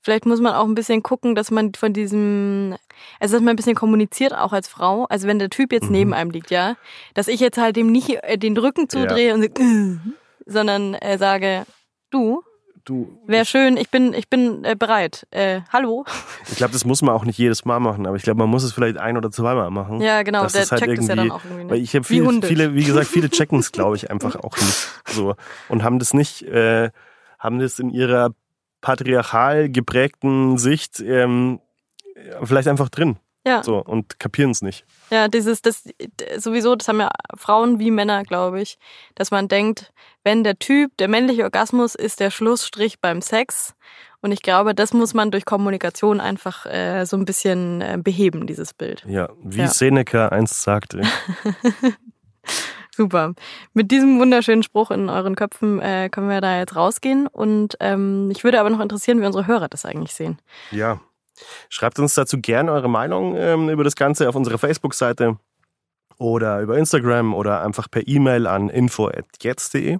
vielleicht 0.00 0.24
muss 0.26 0.40
man 0.40 0.54
auch 0.54 0.64
ein 0.64 0.74
bisschen 0.74 1.02
gucken, 1.02 1.34
dass 1.34 1.50
man 1.50 1.74
von 1.74 1.92
diesem, 1.92 2.76
also 3.20 3.34
dass 3.36 3.42
man 3.42 3.50
ein 3.50 3.56
bisschen 3.56 3.74
kommuniziert 3.74 4.34
auch 4.34 4.52
als 4.52 4.68
Frau. 4.68 5.04
Also 5.10 5.28
wenn 5.28 5.38
der 5.38 5.50
Typ 5.50 5.72
jetzt 5.72 5.86
Mhm. 5.86 5.92
neben 5.92 6.14
einem 6.14 6.30
liegt, 6.30 6.50
ja, 6.50 6.76
dass 7.14 7.28
ich 7.28 7.40
jetzt 7.40 7.58
halt 7.58 7.76
dem 7.76 7.92
nicht 7.92 8.22
äh, 8.22 8.38
den 8.38 8.56
Rücken 8.56 8.88
zudrehe 8.88 9.34
und 9.34 9.42
sag, 9.42 9.58
"Äh", 9.60 9.96
sondern 10.46 10.94
äh, 10.94 11.18
sage, 11.18 11.64
du, 12.10 12.42
Du, 12.84 13.16
wäre 13.26 13.44
schön, 13.44 13.76
ich 13.76 13.90
bin, 13.90 14.12
ich 14.12 14.28
bin 14.28 14.64
äh, 14.64 14.74
bereit. 14.76 15.24
Äh, 15.30 15.60
hallo? 15.72 16.04
ich 16.50 16.56
glaube, 16.56 16.72
das 16.72 16.84
muss 16.84 17.00
man 17.00 17.14
auch 17.14 17.24
nicht 17.24 17.38
jedes 17.38 17.64
Mal 17.64 17.78
machen, 17.78 18.06
aber 18.08 18.16
ich 18.16 18.24
glaube, 18.24 18.38
man 18.38 18.48
muss 18.48 18.64
es 18.64 18.72
vielleicht 18.72 18.96
ein 18.96 19.16
oder 19.16 19.30
zweimal 19.30 19.70
machen. 19.70 20.00
Ja, 20.00 20.24
genau, 20.24 20.46
der 20.46 20.62
ist 20.62 20.72
halt 20.72 20.82
checkt 20.82 20.98
es 20.98 21.06
ja 21.06 21.14
dann 21.14 21.30
auch 21.30 21.44
irgendwie 21.44 21.70
Weil 21.70 21.78
nicht. 21.78 21.90
ich 21.90 21.94
habe 21.94 22.08
Wie 22.08 22.14
viele, 22.14 22.26
Hunde. 22.26 22.46
viele, 22.48 22.74
wie 22.74 22.82
gesagt, 22.82 23.06
viele 23.06 23.30
checken 23.30 23.60
es, 23.60 23.70
glaube 23.70 23.94
ich, 23.94 24.10
einfach 24.10 24.34
auch 24.36 24.56
nicht 24.56 24.88
so 25.06 25.36
und 25.68 25.84
haben 25.84 26.00
das 26.00 26.12
nicht, 26.12 26.42
äh, 26.42 26.90
haben 27.38 27.60
das 27.60 27.78
in 27.78 27.90
ihrer 27.90 28.30
patriarchal 28.80 29.68
geprägten 29.68 30.58
Sicht 30.58 30.98
ähm, 31.00 31.60
vielleicht 32.42 32.66
einfach 32.66 32.88
drin, 32.88 33.16
Ja. 33.44 33.62
so 33.64 33.78
und 33.78 34.20
kapieren 34.20 34.52
es 34.52 34.62
nicht. 34.62 34.84
Ja, 35.10 35.26
dieses, 35.28 35.62
das 35.62 35.84
sowieso, 36.36 36.76
das 36.76 36.86
haben 36.88 37.00
ja 37.00 37.10
Frauen 37.36 37.78
wie 37.80 37.90
Männer, 37.90 38.22
glaube 38.22 38.60
ich, 38.62 38.78
dass 39.16 39.30
man 39.30 39.48
denkt, 39.48 39.92
wenn 40.22 40.44
der 40.44 40.58
Typ, 40.58 40.96
der 40.98 41.08
männliche 41.08 41.42
Orgasmus 41.42 41.94
ist 41.96 42.20
der 42.20 42.30
Schlussstrich 42.30 43.00
beim 43.00 43.20
Sex. 43.20 43.74
Und 44.20 44.30
ich 44.30 44.42
glaube, 44.42 44.72
das 44.72 44.92
muss 44.92 45.14
man 45.14 45.32
durch 45.32 45.44
Kommunikation 45.44 46.20
einfach 46.20 46.64
äh, 46.66 47.04
so 47.06 47.16
ein 47.16 47.24
bisschen 47.24 47.80
äh, 47.80 47.98
beheben, 48.00 48.46
dieses 48.46 48.72
Bild. 48.72 49.04
Ja, 49.08 49.30
wie 49.42 49.62
Ja. 49.62 49.66
Seneca 49.68 50.28
einst 50.28 50.62
sagte. 50.62 51.02
Super. 52.94 53.34
Mit 53.72 53.90
diesem 53.90 54.20
wunderschönen 54.20 54.62
Spruch 54.62 54.90
in 54.90 55.08
euren 55.08 55.34
Köpfen 55.34 55.80
äh, 55.80 56.08
können 56.10 56.28
wir 56.28 56.40
da 56.40 56.58
jetzt 56.58 56.76
rausgehen. 56.76 57.26
Und 57.26 57.76
ähm, 57.80 58.28
mich 58.28 58.44
würde 58.44 58.60
aber 58.60 58.70
noch 58.70 58.80
interessieren, 58.80 59.20
wie 59.20 59.26
unsere 59.26 59.46
Hörer 59.46 59.68
das 59.68 59.84
eigentlich 59.86 60.14
sehen. 60.14 60.38
Ja. 60.70 61.00
Schreibt 61.68 61.98
uns 61.98 62.14
dazu 62.14 62.40
gerne 62.40 62.72
eure 62.72 62.88
Meinung 62.88 63.36
ähm, 63.36 63.68
über 63.68 63.84
das 63.84 63.96
Ganze 63.96 64.28
auf 64.28 64.34
unserer 64.34 64.58
Facebook-Seite 64.58 65.38
oder 66.18 66.60
über 66.60 66.78
Instagram 66.78 67.34
oder 67.34 67.62
einfach 67.62 67.90
per 67.90 68.06
E-Mail 68.06 68.46
an 68.46 68.68
info.jetzt.de. 68.68 69.98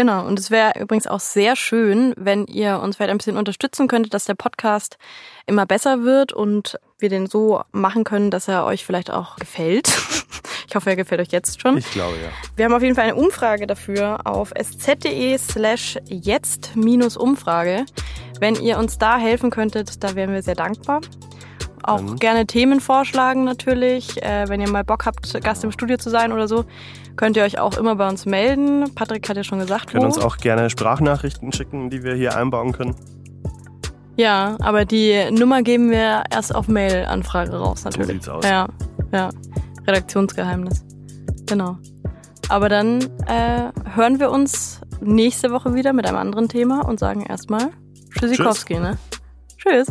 Genau, 0.00 0.26
und 0.26 0.38
es 0.38 0.50
wäre 0.50 0.80
übrigens 0.80 1.06
auch 1.06 1.20
sehr 1.20 1.56
schön, 1.56 2.14
wenn 2.16 2.46
ihr 2.46 2.80
uns 2.80 2.96
vielleicht 2.96 3.10
ein 3.10 3.18
bisschen 3.18 3.36
unterstützen 3.36 3.86
könntet, 3.86 4.14
dass 4.14 4.24
der 4.24 4.32
Podcast 4.32 4.96
immer 5.44 5.66
besser 5.66 6.04
wird 6.04 6.32
und 6.32 6.80
wir 7.00 7.10
den 7.10 7.26
so 7.26 7.60
machen 7.70 8.04
können, 8.04 8.30
dass 8.30 8.48
er 8.48 8.64
euch 8.64 8.86
vielleicht 8.86 9.10
auch 9.10 9.36
gefällt. 9.36 9.92
Ich 10.68 10.76
hoffe, 10.76 10.90
er 10.90 10.94
gefällt 10.94 11.20
euch 11.20 11.32
jetzt 11.32 11.60
schon. 11.60 11.78
Ich 11.78 11.90
glaube, 11.90 12.14
ja. 12.14 12.28
Wir 12.54 12.64
haben 12.64 12.72
auf 12.72 12.82
jeden 12.82 12.94
Fall 12.94 13.06
eine 13.06 13.16
Umfrage 13.16 13.66
dafür 13.66 14.20
auf 14.24 14.52
sz.de 14.54 15.36
slash 15.36 15.98
jetzt 16.06 16.76
minus 16.76 17.16
Umfrage. 17.16 17.86
Wenn 18.38 18.54
ihr 18.54 18.78
uns 18.78 18.96
da 18.96 19.18
helfen 19.18 19.50
könntet, 19.50 20.04
da 20.04 20.14
wären 20.14 20.32
wir 20.32 20.44
sehr 20.44 20.54
dankbar. 20.54 21.00
Auch 21.82 21.96
Dann- 21.98 22.16
gerne 22.16 22.46
Themen 22.46 22.80
vorschlagen 22.80 23.44
natürlich. 23.44 24.22
Äh, 24.22 24.48
wenn 24.48 24.60
ihr 24.60 24.68
mal 24.70 24.84
Bock 24.84 25.06
habt, 25.06 25.42
Gast 25.42 25.64
im 25.64 25.72
Studio 25.72 25.96
zu 25.96 26.10
sein 26.10 26.32
oder 26.32 26.46
so, 26.48 26.64
könnt 27.16 27.36
ihr 27.36 27.42
euch 27.42 27.58
auch 27.58 27.76
immer 27.78 27.96
bei 27.96 28.08
uns 28.08 28.26
melden. 28.26 28.94
Patrick 28.94 29.28
hat 29.28 29.36
ja 29.36 29.44
schon 29.44 29.58
gesagt, 29.58 29.88
Können 29.90 30.02
wo. 30.02 30.06
uns 30.06 30.18
auch 30.18 30.36
gerne 30.36 30.70
Sprachnachrichten 30.70 31.52
schicken, 31.52 31.90
die 31.90 32.02
wir 32.02 32.14
hier 32.14 32.36
einbauen 32.36 32.72
können. 32.72 32.94
Ja, 34.16 34.56
aber 34.60 34.84
die 34.84 35.30
Nummer 35.30 35.62
geben 35.62 35.90
wir 35.90 36.24
erst 36.30 36.54
auf 36.54 36.68
Mail-Anfrage 36.68 37.52
raus 37.56 37.84
natürlich. 37.84 38.08
sieht's 38.08 38.28
aus. 38.28 38.44
Ja, 38.44 38.68
ja. 39.12 39.30
Redaktionsgeheimnis. 39.86 40.84
Genau. 41.46 41.78
Aber 42.48 42.68
dann 42.68 43.00
äh, 43.26 43.70
hören 43.94 44.20
wir 44.20 44.30
uns 44.30 44.80
nächste 45.00 45.50
Woche 45.50 45.74
wieder 45.74 45.92
mit 45.94 46.06
einem 46.06 46.18
anderen 46.18 46.48
Thema 46.48 46.86
und 46.86 47.00
sagen 47.00 47.22
erstmal 47.22 47.70
Tschüssikowski, 48.18 48.78
ne? 48.78 48.98
Tschüss. 49.56 49.86